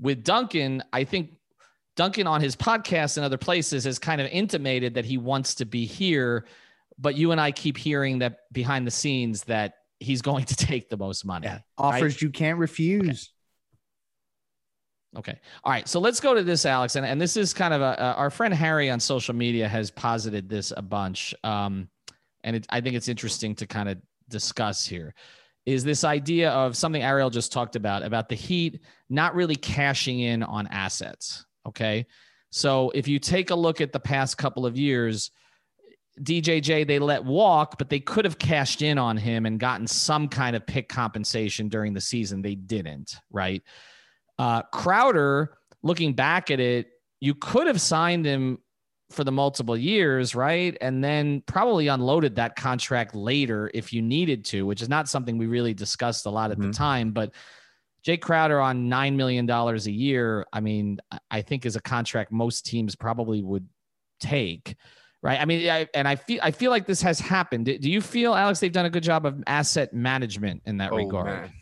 with 0.00 0.24
Duncan, 0.24 0.82
I 0.92 1.04
think 1.04 1.30
Duncan 1.96 2.26
on 2.26 2.40
his 2.40 2.56
podcast 2.56 3.16
and 3.16 3.24
other 3.24 3.38
places 3.38 3.84
has 3.84 3.98
kind 3.98 4.20
of 4.20 4.26
intimated 4.28 4.94
that 4.94 5.04
he 5.04 5.18
wants 5.18 5.54
to 5.56 5.64
be 5.64 5.86
here, 5.86 6.46
but 6.98 7.14
you 7.14 7.30
and 7.30 7.40
I 7.40 7.52
keep 7.52 7.76
hearing 7.76 8.18
that 8.20 8.38
behind 8.50 8.86
the 8.86 8.90
scenes 8.90 9.44
that 9.44 9.74
he's 10.00 10.22
going 10.30 10.44
to 10.46 10.56
take 10.56 10.90
the 10.90 10.96
most 10.96 11.24
money. 11.24 11.46
Yeah. 11.46 11.60
Offers 11.78 12.14
right? 12.14 12.22
you 12.22 12.30
can't 12.30 12.58
refuse. 12.58 13.30
Okay. 15.16 15.32
okay. 15.32 15.40
All 15.62 15.72
right. 15.72 15.86
So 15.86 16.00
let's 16.00 16.18
go 16.18 16.34
to 16.34 16.42
this, 16.42 16.66
Alex. 16.66 16.96
And, 16.96 17.06
and 17.06 17.20
this 17.20 17.36
is 17.36 17.54
kind 17.54 17.72
of 17.72 17.82
a, 17.82 17.96
a, 17.98 18.14
our 18.14 18.30
friend 18.30 18.52
Harry 18.52 18.90
on 18.90 18.98
social 18.98 19.34
media 19.34 19.68
has 19.68 19.90
posited 19.90 20.48
this 20.48 20.72
a 20.76 20.82
bunch. 20.82 21.34
Um, 21.44 21.88
and 22.44 22.56
it, 22.56 22.66
I 22.70 22.80
think 22.80 22.96
it's 22.96 23.08
interesting 23.08 23.54
to 23.56 23.66
kind 23.66 23.88
of 23.88 23.98
discuss 24.28 24.86
here 24.86 25.14
is 25.64 25.84
this 25.84 26.04
idea 26.04 26.50
of 26.50 26.76
something 26.76 27.02
Ariel 27.02 27.30
just 27.30 27.52
talked 27.52 27.76
about 27.76 28.02
about 28.02 28.28
the 28.28 28.34
Heat 28.34 28.80
not 29.08 29.34
really 29.34 29.54
cashing 29.54 30.20
in 30.20 30.42
on 30.42 30.66
assets. 30.68 31.46
Okay. 31.66 32.06
So 32.50 32.90
if 32.94 33.06
you 33.08 33.18
take 33.18 33.50
a 33.50 33.54
look 33.54 33.80
at 33.80 33.92
the 33.92 34.00
past 34.00 34.36
couple 34.36 34.66
of 34.66 34.76
years, 34.76 35.30
DJJ 36.20 36.86
they 36.86 36.98
let 36.98 37.24
walk, 37.24 37.78
but 37.78 37.88
they 37.88 38.00
could 38.00 38.24
have 38.24 38.38
cashed 38.38 38.82
in 38.82 38.98
on 38.98 39.16
him 39.16 39.46
and 39.46 39.58
gotten 39.58 39.86
some 39.86 40.28
kind 40.28 40.56
of 40.56 40.66
pick 40.66 40.88
compensation 40.88 41.68
during 41.68 41.94
the 41.94 42.00
season. 42.00 42.42
They 42.42 42.56
didn't, 42.56 43.16
right? 43.30 43.62
Uh, 44.38 44.62
Crowder, 44.62 45.56
looking 45.82 46.14
back 46.14 46.50
at 46.50 46.60
it, 46.60 46.88
you 47.20 47.34
could 47.34 47.68
have 47.68 47.80
signed 47.80 48.26
him 48.26 48.58
for 49.12 49.24
the 49.24 49.32
multiple 49.32 49.76
years, 49.76 50.34
right? 50.34 50.76
And 50.80 51.02
then 51.02 51.42
probably 51.46 51.88
unloaded 51.88 52.36
that 52.36 52.56
contract 52.56 53.14
later 53.14 53.70
if 53.74 53.92
you 53.92 54.02
needed 54.02 54.44
to, 54.46 54.66
which 54.66 54.82
is 54.82 54.88
not 54.88 55.08
something 55.08 55.38
we 55.38 55.46
really 55.46 55.74
discussed 55.74 56.26
a 56.26 56.30
lot 56.30 56.50
at 56.50 56.58
mm-hmm. 56.58 56.70
the 56.70 56.76
time. 56.76 57.12
But 57.12 57.32
Jae 58.06 58.20
Crowder 58.20 58.60
on 58.60 58.88
$9 58.88 59.14
million 59.14 59.48
a 59.48 59.74
year, 59.76 60.46
I 60.52 60.60
mean, 60.60 60.98
I 61.30 61.42
think 61.42 61.64
is 61.66 61.76
a 61.76 61.80
contract 61.80 62.32
most 62.32 62.66
teams 62.66 62.96
probably 62.96 63.42
would 63.42 63.68
take. 64.20 64.76
Right. 65.22 65.40
I 65.40 65.44
mean, 65.44 65.70
I, 65.70 65.86
and 65.94 66.08
I 66.08 66.16
feel 66.16 66.40
I 66.42 66.50
feel 66.50 66.72
like 66.72 66.84
this 66.84 67.00
has 67.02 67.20
happened. 67.20 67.66
Do 67.66 67.90
you 67.90 68.00
feel, 68.00 68.34
Alex, 68.34 68.58
they've 68.58 68.72
done 68.72 68.86
a 68.86 68.90
good 68.90 69.04
job 69.04 69.24
of 69.24 69.40
asset 69.46 69.94
management 69.94 70.62
in 70.66 70.78
that 70.78 70.90
oh, 70.90 70.96
regard? 70.96 71.26
Man. 71.26 71.52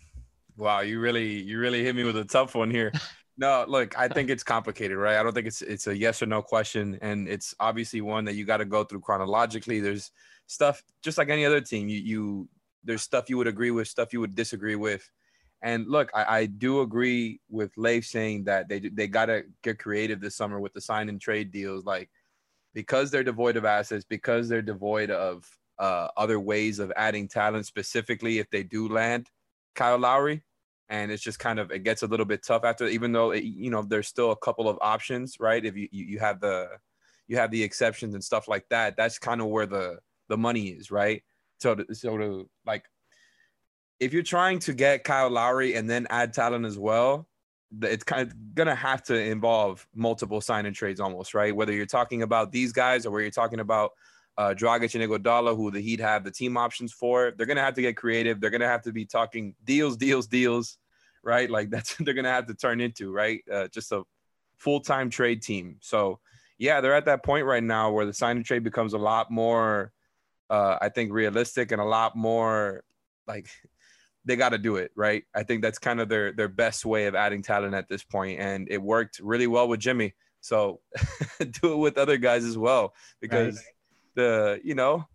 Wow, 0.56 0.80
you 0.80 0.98
really 0.98 1.42
you 1.42 1.58
really 1.58 1.84
hit 1.84 1.94
me 1.94 2.04
with 2.04 2.16
a 2.16 2.24
tough 2.24 2.54
one 2.54 2.70
here. 2.70 2.92
No, 3.40 3.64
look, 3.66 3.98
I 3.98 4.06
think 4.14 4.30
it's 4.30 4.44
complicated, 4.44 4.96
right? 4.98 5.16
I 5.16 5.22
don't 5.22 5.34
think 5.34 5.46
it's 5.48 5.62
it's 5.62 5.86
a 5.88 5.96
yes 5.96 6.22
or 6.22 6.26
no 6.26 6.42
question, 6.42 6.98
and 7.02 7.26
it's 7.26 7.54
obviously 7.58 8.02
one 8.02 8.24
that 8.26 8.34
you 8.34 8.44
got 8.44 8.58
to 8.58 8.64
go 8.66 8.84
through 8.84 9.00
chronologically. 9.00 9.80
There's 9.80 10.12
stuff 10.46 10.82
just 11.02 11.18
like 11.18 11.30
any 11.30 11.44
other 11.44 11.60
team. 11.60 11.88
You 11.88 11.98
you 11.98 12.48
there's 12.84 13.02
stuff 13.02 13.28
you 13.28 13.38
would 13.38 13.48
agree 13.48 13.70
with, 13.72 13.88
stuff 13.88 14.12
you 14.12 14.20
would 14.20 14.34
disagree 14.36 14.76
with, 14.76 15.10
and 15.62 15.88
look, 15.88 16.10
I, 16.14 16.40
I 16.40 16.46
do 16.46 16.82
agree 16.82 17.40
with 17.48 17.72
Leif 17.76 18.06
saying 18.06 18.44
that 18.44 18.68
they 18.68 18.80
they 18.80 19.08
got 19.08 19.26
to 19.26 19.44
get 19.62 19.78
creative 19.78 20.20
this 20.20 20.36
summer 20.36 20.60
with 20.60 20.74
the 20.74 20.80
sign 20.80 21.08
and 21.08 21.20
trade 21.20 21.50
deals, 21.50 21.84
like 21.86 22.10
because 22.74 23.10
they're 23.10 23.24
devoid 23.24 23.56
of 23.56 23.64
assets, 23.64 24.04
because 24.08 24.48
they're 24.48 24.62
devoid 24.62 25.10
of 25.10 25.44
uh, 25.78 26.08
other 26.16 26.38
ways 26.38 26.78
of 26.78 26.92
adding 26.96 27.26
talent, 27.26 27.66
specifically 27.66 28.38
if 28.38 28.50
they 28.50 28.62
do 28.62 28.88
land 28.88 29.28
Kyle 29.74 29.98
Lowry. 29.98 30.42
And 30.90 31.10
it's 31.10 31.22
just 31.22 31.38
kind 31.38 31.58
of 31.58 31.70
it 31.70 31.84
gets 31.84 32.02
a 32.02 32.06
little 32.06 32.26
bit 32.26 32.44
tough 32.44 32.64
after, 32.64 32.86
even 32.86 33.12
though 33.12 33.30
it, 33.30 33.44
you 33.44 33.70
know 33.70 33.82
there's 33.82 34.08
still 34.08 34.32
a 34.32 34.36
couple 34.36 34.68
of 34.68 34.76
options, 34.82 35.36
right? 35.40 35.64
If 35.64 35.76
you 35.76 35.88
you, 35.90 36.04
you 36.04 36.18
have 36.18 36.40
the 36.40 36.68
you 37.28 37.36
have 37.36 37.52
the 37.52 37.62
exceptions 37.62 38.14
and 38.14 38.22
stuff 38.24 38.48
like 38.48 38.66
that, 38.70 38.96
that's 38.96 39.18
kind 39.18 39.40
of 39.40 39.46
where 39.46 39.66
the 39.66 39.98
the 40.28 40.36
money 40.36 40.68
is, 40.68 40.90
right? 40.90 41.22
So 41.60 41.76
to, 41.76 41.94
so 41.94 42.18
to 42.18 42.50
like, 42.66 42.84
if 44.00 44.12
you're 44.12 44.22
trying 44.24 44.58
to 44.60 44.72
get 44.72 45.04
Kyle 45.04 45.30
Lowry 45.30 45.74
and 45.74 45.88
then 45.88 46.08
add 46.10 46.32
talent 46.32 46.66
as 46.66 46.76
well, 46.76 47.28
it's 47.82 48.02
kind 48.02 48.22
of 48.22 48.54
gonna 48.54 48.74
have 48.74 49.04
to 49.04 49.14
involve 49.14 49.86
multiple 49.94 50.40
sign 50.40 50.66
and 50.66 50.74
trades 50.74 50.98
almost, 50.98 51.34
right? 51.34 51.54
Whether 51.54 51.72
you're 51.72 51.86
talking 51.86 52.22
about 52.22 52.50
these 52.50 52.72
guys 52.72 53.06
or 53.06 53.12
where 53.12 53.20
you're 53.20 53.30
talking 53.30 53.60
about 53.60 53.92
uh, 54.40 54.54
Dragic 54.54 54.94
and 54.94 55.04
Iguodala, 55.04 55.54
who 55.54 55.70
the 55.70 55.82
Heat 55.82 56.00
have 56.00 56.24
the 56.24 56.30
team 56.30 56.56
options 56.56 56.94
for, 56.94 57.34
they're 57.36 57.44
gonna 57.44 57.60
have 57.60 57.74
to 57.74 57.82
get 57.82 57.94
creative. 57.94 58.40
They're 58.40 58.48
gonna 58.48 58.66
have 58.66 58.80
to 58.84 58.92
be 58.92 59.04
talking 59.04 59.54
deals, 59.64 59.98
deals, 59.98 60.26
deals, 60.26 60.78
right? 61.22 61.50
Like 61.50 61.68
that's 61.74 61.94
they're 62.00 62.14
gonna 62.14 62.32
have 62.32 62.46
to 62.46 62.54
turn 62.54 62.80
into, 62.80 63.12
right? 63.12 63.42
Uh, 63.52 63.68
just 63.68 63.92
a 63.92 64.02
full 64.56 64.80
time 64.80 65.10
trade 65.10 65.42
team. 65.42 65.76
So 65.80 66.20
yeah, 66.56 66.80
they're 66.80 66.94
at 66.94 67.04
that 67.04 67.22
point 67.22 67.44
right 67.44 67.62
now 67.62 67.90
where 67.90 68.06
the 68.06 68.14
sign 68.14 68.38
and 68.38 68.46
trade 68.46 68.64
becomes 68.64 68.94
a 68.94 68.98
lot 68.98 69.30
more, 69.30 69.92
uh, 70.48 70.78
I 70.80 70.88
think, 70.88 71.12
realistic 71.12 71.70
and 71.70 71.80
a 71.80 71.84
lot 71.84 72.16
more 72.16 72.82
like 73.26 73.50
they 74.24 74.36
got 74.36 74.50
to 74.50 74.58
do 74.58 74.76
it 74.76 74.90
right. 74.96 75.22
I 75.34 75.42
think 75.42 75.60
that's 75.60 75.78
kind 75.78 76.00
of 76.00 76.08
their 76.08 76.32
their 76.32 76.48
best 76.48 76.86
way 76.86 77.04
of 77.08 77.14
adding 77.14 77.42
talent 77.42 77.74
at 77.74 77.90
this 77.90 78.04
point, 78.04 78.40
and 78.40 78.68
it 78.70 78.80
worked 78.80 79.20
really 79.22 79.48
well 79.48 79.68
with 79.68 79.80
Jimmy. 79.80 80.14
So 80.40 80.80
do 81.60 81.74
it 81.74 81.76
with 81.76 81.98
other 81.98 82.16
guys 82.16 82.46
as 82.46 82.56
well 82.56 82.94
because 83.20 83.56
right. 83.56 83.64
The 84.20 84.60
you 84.62 84.74
know 84.74 85.06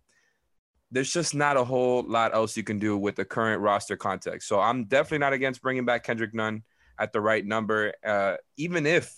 there's 0.90 1.12
just 1.12 1.34
not 1.34 1.56
a 1.56 1.64
whole 1.64 2.02
lot 2.02 2.34
else 2.34 2.56
you 2.56 2.62
can 2.62 2.78
do 2.78 2.96
with 2.96 3.16
the 3.16 3.24
current 3.24 3.60
roster 3.60 3.96
context. 3.96 4.48
So 4.48 4.60
I'm 4.60 4.84
definitely 4.84 5.18
not 5.18 5.32
against 5.32 5.62
bringing 5.62 5.84
back 5.84 6.04
Kendrick 6.04 6.34
Nunn 6.34 6.62
at 6.98 7.12
the 7.12 7.20
right 7.20 7.44
number, 7.44 7.92
uh, 8.04 8.36
even 8.56 8.86
if 8.86 9.14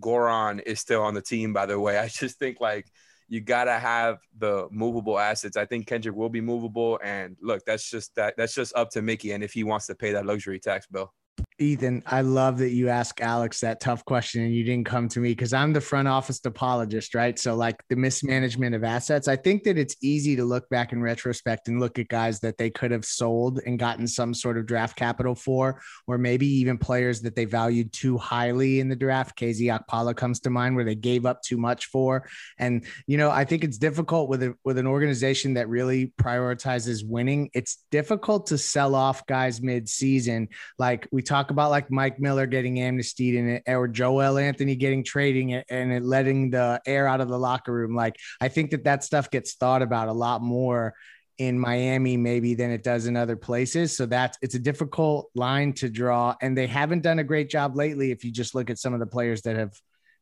Goran 0.00 0.62
is 0.64 0.80
still 0.80 1.02
on 1.02 1.14
the 1.14 1.22
team. 1.22 1.52
By 1.52 1.66
the 1.66 1.78
way, 1.78 1.98
I 2.04 2.08
just 2.08 2.38
think 2.38 2.60
like 2.60 2.86
you 3.28 3.40
gotta 3.40 3.78
have 3.78 4.18
the 4.38 4.68
movable 4.70 5.18
assets. 5.18 5.56
I 5.56 5.64
think 5.64 5.86
Kendrick 5.86 6.16
will 6.16 6.28
be 6.28 6.40
movable, 6.40 6.98
and 7.02 7.36
look, 7.40 7.64
that's 7.64 7.88
just 7.88 8.14
that 8.16 8.34
that's 8.36 8.54
just 8.54 8.74
up 8.74 8.90
to 8.90 9.02
Micky, 9.02 9.32
and 9.32 9.44
if 9.44 9.52
he 9.52 9.64
wants 9.64 9.86
to 9.86 9.94
pay 9.94 10.12
that 10.12 10.26
luxury 10.26 10.60
tax 10.60 10.86
bill. 10.86 11.12
Ethan, 11.60 12.02
I 12.04 12.22
love 12.22 12.58
that 12.58 12.70
you 12.70 12.88
ask 12.88 13.20
Alex 13.20 13.60
that 13.60 13.78
tough 13.80 14.04
question 14.04 14.42
and 14.42 14.52
you 14.52 14.64
didn't 14.64 14.86
come 14.86 15.08
to 15.10 15.20
me 15.20 15.30
because 15.30 15.52
I'm 15.52 15.72
the 15.72 15.80
front 15.80 16.08
office 16.08 16.40
apologist, 16.44 17.14
right? 17.14 17.38
So, 17.38 17.54
like 17.54 17.80
the 17.88 17.94
mismanagement 17.94 18.74
of 18.74 18.82
assets, 18.82 19.28
I 19.28 19.36
think 19.36 19.62
that 19.62 19.78
it's 19.78 19.94
easy 20.02 20.34
to 20.34 20.44
look 20.44 20.68
back 20.68 20.92
in 20.92 21.00
retrospect 21.00 21.68
and 21.68 21.78
look 21.78 22.00
at 22.00 22.08
guys 22.08 22.40
that 22.40 22.58
they 22.58 22.70
could 22.70 22.90
have 22.90 23.04
sold 23.04 23.60
and 23.64 23.78
gotten 23.78 24.08
some 24.08 24.34
sort 24.34 24.58
of 24.58 24.66
draft 24.66 24.96
capital 24.96 25.36
for, 25.36 25.80
or 26.08 26.18
maybe 26.18 26.46
even 26.46 26.76
players 26.76 27.22
that 27.22 27.36
they 27.36 27.44
valued 27.44 27.92
too 27.92 28.18
highly 28.18 28.80
in 28.80 28.88
the 28.88 28.96
draft. 28.96 29.38
KZ 29.38 29.78
Okpala 29.78 30.16
comes 30.16 30.40
to 30.40 30.50
mind 30.50 30.74
where 30.74 30.84
they 30.84 30.96
gave 30.96 31.24
up 31.24 31.40
too 31.42 31.56
much 31.56 31.86
for. 31.86 32.28
And, 32.58 32.84
you 33.06 33.16
know, 33.16 33.30
I 33.30 33.44
think 33.44 33.62
it's 33.62 33.78
difficult 33.78 34.28
with 34.28 34.42
a, 34.42 34.54
with 34.64 34.76
an 34.76 34.88
organization 34.88 35.54
that 35.54 35.68
really 35.68 36.12
prioritizes 36.20 37.06
winning. 37.06 37.50
It's 37.54 37.84
difficult 37.92 38.48
to 38.48 38.58
sell 38.58 38.96
off 38.96 39.24
guys 39.26 39.62
mid 39.62 39.88
season. 39.88 40.48
Like 40.80 41.06
we 41.12 41.22
talk 41.44 41.50
about 41.50 41.70
like 41.70 41.90
Mike 41.90 42.18
Miller 42.18 42.46
getting 42.46 42.80
amnestied 42.80 43.34
and 43.34 43.62
or 43.66 43.86
Joel 43.86 44.38
Anthony 44.38 44.76
getting 44.76 45.04
trading 45.04 45.54
and 45.54 46.06
letting 46.06 46.50
the 46.50 46.80
air 46.86 47.06
out 47.06 47.20
of 47.20 47.28
the 47.28 47.38
locker 47.38 47.72
room. 47.72 47.94
Like 47.94 48.16
I 48.40 48.48
think 48.48 48.70
that 48.70 48.84
that 48.84 49.04
stuff 49.04 49.30
gets 49.30 49.54
thought 49.54 49.82
about 49.82 50.08
a 50.08 50.12
lot 50.12 50.40
more 50.42 50.94
in 51.36 51.58
Miami 51.58 52.16
maybe 52.16 52.54
than 52.54 52.70
it 52.70 52.82
does 52.82 53.06
in 53.06 53.16
other 53.16 53.36
places. 53.36 53.94
So 53.96 54.06
that's 54.06 54.38
it's 54.40 54.54
a 54.54 54.58
difficult 54.58 55.30
line 55.34 55.74
to 55.74 55.90
draw, 55.90 56.34
and 56.40 56.56
they 56.56 56.66
haven't 56.66 57.02
done 57.02 57.18
a 57.18 57.24
great 57.24 57.50
job 57.50 57.76
lately. 57.76 58.10
If 58.10 58.24
you 58.24 58.30
just 58.30 58.54
look 58.54 58.70
at 58.70 58.78
some 58.78 58.94
of 58.94 59.00
the 59.00 59.06
players 59.06 59.42
that 59.42 59.56
have 59.56 59.72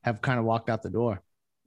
have 0.02 0.20
kind 0.20 0.40
of 0.40 0.44
walked 0.44 0.68
out 0.68 0.82
the 0.82 0.90
door. 0.90 1.22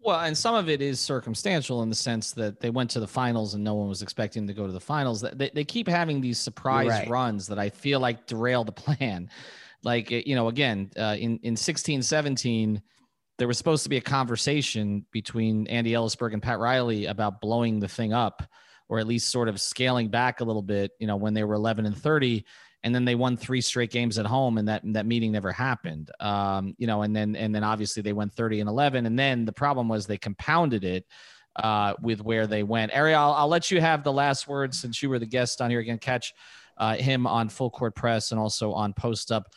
Well, 0.06 0.20
and 0.20 0.38
some 0.38 0.54
of 0.54 0.70
it 0.70 0.84
is 0.84 1.00
circumstantial 1.00 1.82
in 1.82 1.90
the 1.90 1.96
sense 1.96 2.32
that 2.34 2.60
they 2.60 2.70
went 2.70 2.92
to 2.92 3.00
the 3.00 3.08
finals 3.08 3.56
and 3.56 3.64
no 3.64 3.74
one 3.74 3.90
was 3.90 4.04
expecting 4.04 4.46
to 4.46 4.54
go 4.54 4.68
to 4.68 4.72
the 4.72 4.80
finals. 4.80 5.22
They, 5.22 5.50
they 5.52 5.64
keep 5.64 5.88
having 5.88 6.22
these 6.22 6.38
surprise 6.38 6.90
right. 6.90 7.10
runs 7.10 7.48
that 7.48 7.58
I 7.58 7.72
feel 7.72 8.00
like 8.00 8.28
derail 8.28 8.64
the 8.64 8.72
plan. 8.72 9.32
Like, 9.84 10.12
you 10.12 10.36
know, 10.36 10.48
again, 10.48 10.92
uh, 10.96 11.16
in, 11.18 11.40
in 11.42 11.56
16, 11.56 12.04
17, 12.04 12.84
there 13.40 13.48
was 13.48 13.58
supposed 13.58 13.82
to 13.82 13.90
be 13.90 13.98
a 13.98 14.02
conversation 14.02 15.08
between 15.12 15.66
Andy 15.66 15.94
Elisburg 15.94 16.34
and 16.34 16.44
Pat 16.44 16.60
Riley 16.60 17.08
about 17.08 17.42
blowing 17.42 17.80
the 17.80 17.88
thing 17.88 18.14
up 18.14 18.44
or 18.88 19.00
at 19.00 19.08
least 19.08 19.32
sort 19.32 19.50
of 19.50 19.60
scaling 19.60 20.10
back 20.10 20.40
a 20.40 20.44
little 20.44 20.62
bit, 20.62 20.92
you 21.00 21.08
know, 21.08 21.16
when 21.16 21.34
they 21.34 21.44
were 21.44 21.56
11 21.56 21.88
and 21.88 21.98
30 21.98 22.46
and 22.86 22.94
then 22.94 23.04
they 23.04 23.16
won 23.16 23.36
three 23.36 23.62
straight 23.62 23.90
games 23.90 24.20
at 24.20 24.28
home 24.28 24.60
and 24.60 24.68
that 24.68 24.82
that 24.86 25.08
meeting 25.08 25.32
never 25.32 25.52
happened. 25.52 26.12
Um, 26.20 26.76
you 26.78 26.86
know 26.88 27.02
and 27.02 27.14
then 27.14 27.36
and 27.36 27.54
then 27.54 27.64
obviously 27.64 28.02
they 28.02 28.14
went 28.14 28.32
30 28.32 28.62
and 28.62 28.70
11 28.70 29.08
and 29.08 29.18
then 29.20 29.44
the 29.44 29.52
problem 29.52 29.90
was 29.90 30.06
they 30.06 30.20
compounded 30.20 30.86
it 30.86 31.06
uh, 31.58 31.96
with 32.02 32.22
where 32.22 32.46
they 32.48 32.64
went. 32.64 32.96
Ariel 32.96 33.20
I'll, 33.20 33.34
I'll, 33.34 33.48
let 33.48 33.72
you 33.72 33.82
have 33.82 34.04
the 34.04 34.14
last 34.14 34.48
word 34.48 34.74
since 34.74 35.02
you 35.02 35.10
were 35.10 35.20
the 35.20 35.26
guest 35.26 35.62
on 35.62 35.72
here 35.72 35.80
again. 35.80 35.98
Catch 35.98 36.34
uh, 36.78 36.96
him 36.96 37.26
on 37.26 37.50
full 37.50 37.72
court 37.72 37.96
press 37.96 38.32
and 38.32 38.40
also 38.40 38.72
on 38.72 38.94
post 38.94 39.32
up 39.32 39.48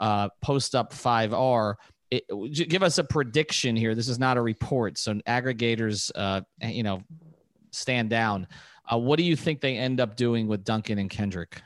uh, 0.00 0.30
post 0.40 0.74
up 0.74 0.92
5r 0.92 1.74
it, 2.10 2.24
give 2.70 2.82
us 2.82 2.96
a 2.96 3.04
prediction 3.04 3.76
here. 3.76 3.94
This 3.94 4.08
is 4.08 4.18
not 4.18 4.38
a 4.38 4.40
report 4.40 4.96
so 4.96 5.12
aggregators 5.26 6.10
uh, 6.14 6.40
you 6.62 6.82
know 6.82 7.02
stand 7.70 8.08
down. 8.08 8.46
Uh, 8.90 8.96
what 8.96 9.18
do 9.18 9.24
you 9.24 9.36
think 9.36 9.60
they 9.60 9.76
end 9.76 10.00
up 10.00 10.16
doing 10.16 10.48
with 10.48 10.64
duncan 10.64 10.98
and 10.98 11.10
kendrick 11.10 11.60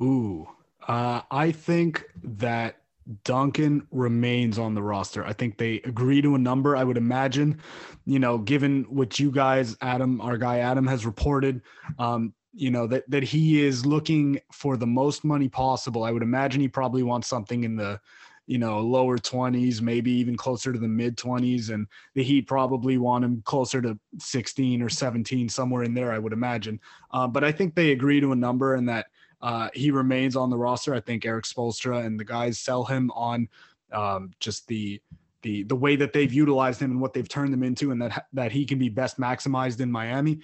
Ooh, 0.00 0.48
uh, 0.86 1.22
I 1.30 1.52
think 1.52 2.04
that 2.22 2.76
Duncan 3.24 3.86
remains 3.90 4.58
on 4.58 4.74
the 4.74 4.82
roster. 4.82 5.24
I 5.24 5.32
think 5.32 5.56
they 5.56 5.76
agree 5.80 6.20
to 6.22 6.34
a 6.34 6.38
number. 6.38 6.76
I 6.76 6.84
would 6.84 6.96
imagine, 6.98 7.60
you 8.04 8.18
know, 8.18 8.38
given 8.38 8.84
what 8.84 9.18
you 9.18 9.30
guys, 9.30 9.76
Adam, 9.80 10.20
our 10.20 10.36
guy 10.36 10.58
Adam, 10.58 10.86
has 10.86 11.06
reported, 11.06 11.62
um, 11.98 12.34
you 12.54 12.70
know 12.70 12.86
that 12.86 13.08
that 13.10 13.22
he 13.22 13.62
is 13.62 13.86
looking 13.86 14.40
for 14.52 14.76
the 14.76 14.86
most 14.86 15.24
money 15.24 15.48
possible. 15.48 16.02
I 16.04 16.10
would 16.10 16.22
imagine 16.22 16.60
he 16.60 16.68
probably 16.68 17.02
wants 17.02 17.28
something 17.28 17.64
in 17.64 17.76
the 17.76 18.00
you 18.48 18.56
know, 18.56 18.80
lower 18.80 19.18
20s, 19.18 19.82
maybe 19.82 20.10
even 20.10 20.34
closer 20.34 20.72
to 20.72 20.78
the 20.78 20.88
mid 20.88 21.18
20s. 21.18 21.68
And 21.68 21.86
the 22.14 22.22
Heat 22.22 22.46
probably 22.46 22.96
want 22.96 23.22
him 23.24 23.42
closer 23.44 23.82
to 23.82 23.98
16 24.18 24.80
or 24.80 24.88
17, 24.88 25.50
somewhere 25.50 25.82
in 25.82 25.92
there, 25.92 26.10
I 26.10 26.18
would 26.18 26.32
imagine. 26.32 26.80
Uh, 27.12 27.28
but 27.28 27.44
I 27.44 27.52
think 27.52 27.74
they 27.74 27.92
agree 27.92 28.20
to 28.20 28.32
a 28.32 28.36
number 28.36 28.74
and 28.74 28.88
that 28.88 29.08
uh, 29.40 29.68
he 29.74 29.90
remains 29.90 30.36
on 30.36 30.50
the 30.50 30.58
roster. 30.58 30.94
I 30.94 31.00
think 31.00 31.24
Erik 31.24 31.44
Spoelstra 31.44 32.04
and 32.04 32.18
the 32.18 32.24
guys 32.24 32.58
sell 32.58 32.84
him 32.84 33.10
on 33.12 33.48
um, 33.92 34.30
just 34.40 34.66
the 34.66 35.00
the 35.42 35.62
the 35.64 35.76
way 35.76 35.94
that 35.96 36.12
they've 36.12 36.32
utilized 36.32 36.80
him 36.80 36.90
and 36.90 37.00
what 37.00 37.12
they've 37.12 37.28
turned 37.28 37.54
him 37.54 37.62
into, 37.62 37.90
and 37.90 38.02
that 38.02 38.26
that 38.32 38.52
he 38.52 38.64
can 38.64 38.78
be 38.78 38.88
best 38.88 39.18
maximized 39.18 39.80
in 39.80 39.90
Miami. 39.90 40.40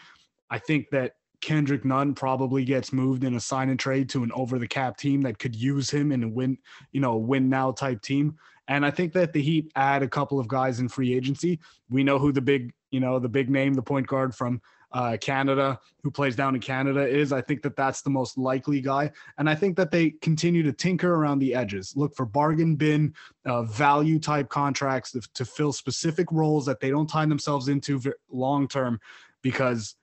I 0.50 0.58
think 0.58 0.90
that 0.90 1.16
Kendrick 1.40 1.84
Nunn 1.84 2.14
probably 2.14 2.64
gets 2.64 2.92
moved 2.92 3.24
in 3.24 3.34
a 3.34 3.40
sign 3.40 3.68
and 3.68 3.78
trade 3.78 4.08
to 4.10 4.22
an 4.22 4.32
over 4.34 4.58
the 4.58 4.68
cap 4.68 4.96
team 4.96 5.20
that 5.22 5.38
could 5.38 5.54
use 5.54 5.90
him 5.90 6.12
in 6.12 6.22
a 6.22 6.28
win, 6.28 6.56
you 6.92 7.00
know, 7.00 7.16
win 7.16 7.50
now 7.50 7.72
type 7.72 8.00
team. 8.00 8.38
And 8.68 8.86
I 8.86 8.90
think 8.90 9.12
that 9.12 9.32
the 9.34 9.42
Heat 9.42 9.70
add 9.76 10.02
a 10.02 10.08
couple 10.08 10.40
of 10.40 10.48
guys 10.48 10.80
in 10.80 10.88
free 10.88 11.14
agency. 11.14 11.60
We 11.90 12.02
know 12.02 12.18
who 12.18 12.32
the 12.32 12.40
big, 12.40 12.72
you 12.90 13.00
know, 13.00 13.18
the 13.18 13.28
big 13.28 13.50
name, 13.50 13.74
the 13.74 13.82
point 13.82 14.06
guard 14.06 14.34
from 14.34 14.62
uh, 14.94 15.16
Canada, 15.20 15.78
who 16.02 16.10
plays 16.10 16.36
down 16.36 16.54
in 16.54 16.60
Canada, 16.60 17.06
is. 17.06 17.32
I 17.32 17.42
think 17.42 17.62
that 17.62 17.74
that's 17.74 18.00
the 18.00 18.10
most 18.10 18.38
likely 18.38 18.80
guy. 18.80 19.10
And 19.38 19.50
I 19.50 19.54
think 19.54 19.76
that 19.76 19.90
they 19.90 20.10
continue 20.22 20.62
to 20.62 20.72
tinker 20.72 21.16
around 21.16 21.40
the 21.40 21.52
edges, 21.52 21.92
look 21.96 22.14
for 22.14 22.24
bargain 22.24 22.76
bin 22.76 23.12
uh, 23.44 23.64
value 23.64 24.20
type 24.20 24.48
contracts 24.48 25.10
to, 25.12 25.20
to 25.34 25.44
fill 25.44 25.72
specific 25.72 26.30
roles 26.30 26.64
that 26.66 26.78
they 26.78 26.90
don't 26.90 27.08
tie 27.08 27.26
themselves 27.26 27.68
into 27.68 28.00
long 28.30 28.68
term. 28.68 29.00
Because 29.42 29.96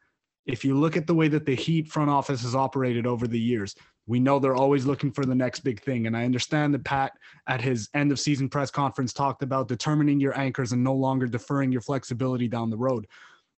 if 0.45 0.65
you 0.65 0.77
look 0.77 0.97
at 0.97 1.07
the 1.07 1.15
way 1.15 1.29
that 1.29 1.45
the 1.45 1.55
Heat 1.55 1.87
front 1.87 2.09
office 2.09 2.41
has 2.41 2.53
operated 2.53 3.07
over 3.07 3.27
the 3.27 3.39
years, 3.39 3.75
we 4.07 4.19
know 4.19 4.39
they're 4.39 4.55
always 4.55 4.85
looking 4.85 5.11
for 5.11 5.25
the 5.25 5.35
next 5.35 5.61
big 5.61 5.81
thing. 5.81 6.05
And 6.05 6.17
I 6.17 6.25
understand 6.25 6.73
that 6.73 6.83
Pat, 6.83 7.13
at 7.47 7.61
his 7.61 7.87
end 7.93 8.11
of 8.11 8.19
season 8.19 8.49
press 8.49 8.69
conference, 8.69 9.13
talked 9.13 9.41
about 9.41 9.69
determining 9.69 10.19
your 10.19 10.37
anchors 10.37 10.73
and 10.73 10.83
no 10.83 10.93
longer 10.93 11.27
deferring 11.27 11.71
your 11.71 11.81
flexibility 11.81 12.49
down 12.49 12.69
the 12.69 12.77
road 12.77 13.07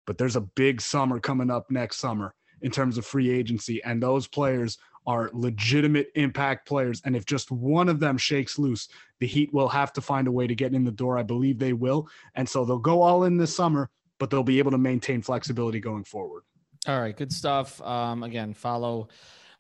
but 0.06 0.18
there's 0.18 0.36
a 0.36 0.42
big 0.42 0.82
summer 0.82 1.20
coming 1.20 1.50
up 1.50 1.70
next 1.70 1.98
summer 1.98 2.34
in 2.62 2.72
terms 2.72 2.98
of 2.98 3.06
free 3.06 3.30
agency. 3.30 3.84
And 3.84 4.02
those 4.02 4.28
players 4.28 4.78
are 5.08 5.32
legitimate 5.34 6.12
impact 6.16 6.68
players. 6.68 7.02
And 7.06 7.16
if 7.16 7.26
just 7.26 7.52
one 7.52 7.90
of 7.90 8.00
them 8.00 8.18
shakes 8.18 8.60
loose, 8.60 8.88
the 9.20 9.28
Heat 9.28 9.52
will 9.54 9.70
have 9.70 9.92
to 9.94 10.02
find 10.02 10.28
a 10.28 10.32
way 10.32 10.46
to 10.48 10.54
get 10.56 10.74
in 10.74 10.84
the 10.84 10.92
door. 10.92 11.18
I 11.18 11.24
believe 11.24 11.58
they 11.58 11.74
will. 11.74 12.08
And 12.36 12.48
so 12.48 12.66
they'll 12.66 12.78
go 12.78 13.02
all 13.02 13.24
in 13.24 13.38
this 13.38 13.56
summer, 13.56 13.90
but 14.20 14.30
they'll 14.30 14.44
be 14.44 14.60
able 14.60 14.72
to 14.72 14.78
maintain 14.78 15.22
flexibility 15.22 15.80
going 15.80 16.04
forward. 16.04 16.44
All 16.88 17.00
right. 17.00 17.18
Good 17.18 17.34
stuff. 17.34 17.82
Um, 17.82 18.24
again, 18.24 18.54
follow 18.54 19.10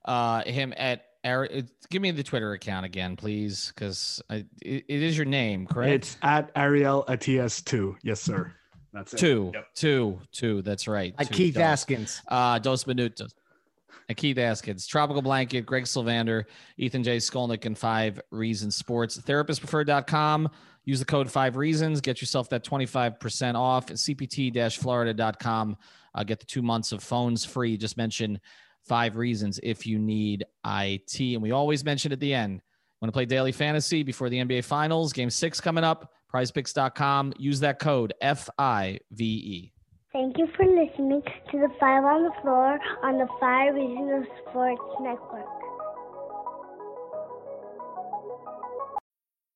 uh, 0.06 0.43
him 0.43 0.73
at 0.77 1.06
Eric, 1.23 1.65
give 1.91 2.01
me 2.01 2.10
the 2.10 2.23
Twitter 2.23 2.54
account 2.54 2.84
again, 2.84 3.15
please, 3.15 3.71
because 3.75 4.23
it, 4.32 4.47
it 4.63 4.84
is 4.88 5.15
your 5.15 5.25
name, 5.25 5.67
correct? 5.67 5.93
It's 5.93 6.17
at 6.23 6.51
Ariel 6.56 7.06
Atias 7.08 7.62
two. 7.62 7.95
Yes, 8.01 8.19
sir. 8.19 8.51
That's 8.93 9.13
it. 9.13 9.17
Two, 9.17 9.51
Yep. 9.54 9.67
two, 9.75 10.19
two. 10.32 10.62
That's 10.62 10.88
right. 10.88 11.17
Two. 11.17 11.25
Keith 11.34 11.54
Dos. 11.56 11.86
Askins. 11.86 12.21
Uh, 12.27 12.60
Dos 12.60 12.84
Minutos. 12.86 13.32
Keith 14.17 14.36
Askins, 14.38 14.86
Tropical 14.88 15.21
Blanket, 15.21 15.65
Greg 15.65 15.86
Sylvander, 15.86 16.43
Ethan 16.77 17.01
J. 17.01 17.15
Skolnick, 17.17 17.65
and 17.65 17.77
Five 17.77 18.19
Reasons 18.30 18.75
Sports. 18.75 19.17
TherapistPreferred.com. 19.17 20.49
Use 20.84 20.99
the 20.99 21.06
code 21.06 21.32
Five 21.32 21.56
Reasons. 21.56 22.01
Get 22.01 22.19
yourself 22.19 22.49
that 22.49 22.65
25% 22.65 23.56
off. 23.56 23.88
CPT 23.88 24.51
Florida.com. 24.77 25.77
Uh, 26.13 26.23
get 26.23 26.39
the 26.39 26.45
two 26.45 26.62
months 26.62 26.91
of 26.91 27.01
phones 27.01 27.45
free. 27.45 27.77
Just 27.77 27.95
mention 27.95 28.39
Five 28.84 29.15
Reasons 29.15 29.60
if 29.63 29.86
you 29.86 29.97
need 29.99 30.43
IT. 30.65 31.19
And 31.19 31.41
we 31.41 31.51
always 31.51 31.86
mention 31.86 32.12
at 32.12 32.19
the 32.19 32.34
end 32.34 32.62
want 32.99 33.08
to 33.10 33.13
play 33.13 33.25
daily 33.25 33.51
fantasy 33.51 34.04
before 34.04 34.30
the 34.30 34.38
NBA 34.38 34.63
Finals, 34.63 35.12
game 35.13 35.30
six 35.30 35.60
coming 35.60 35.84
up, 35.84 36.12
prizepicks.com. 36.34 37.34
Use 37.38 37.60
that 37.60 37.80
code 37.80 38.13
F 38.22 38.50
I 38.58 39.00
V 39.12 39.24
E. 39.26 39.74
Thank 40.13 40.38
you 40.38 40.48
for 40.58 40.65
listening 40.65 41.22
to 41.52 41.58
the 41.58 41.70
Five 41.80 42.04
on 42.04 42.24
the 42.24 42.32
Floor 42.41 42.78
on 43.04 43.17
the 43.17 43.28
Five 43.39 43.76
Reasons 43.76 44.28
Sports 44.50 44.82
Network. 45.00 45.61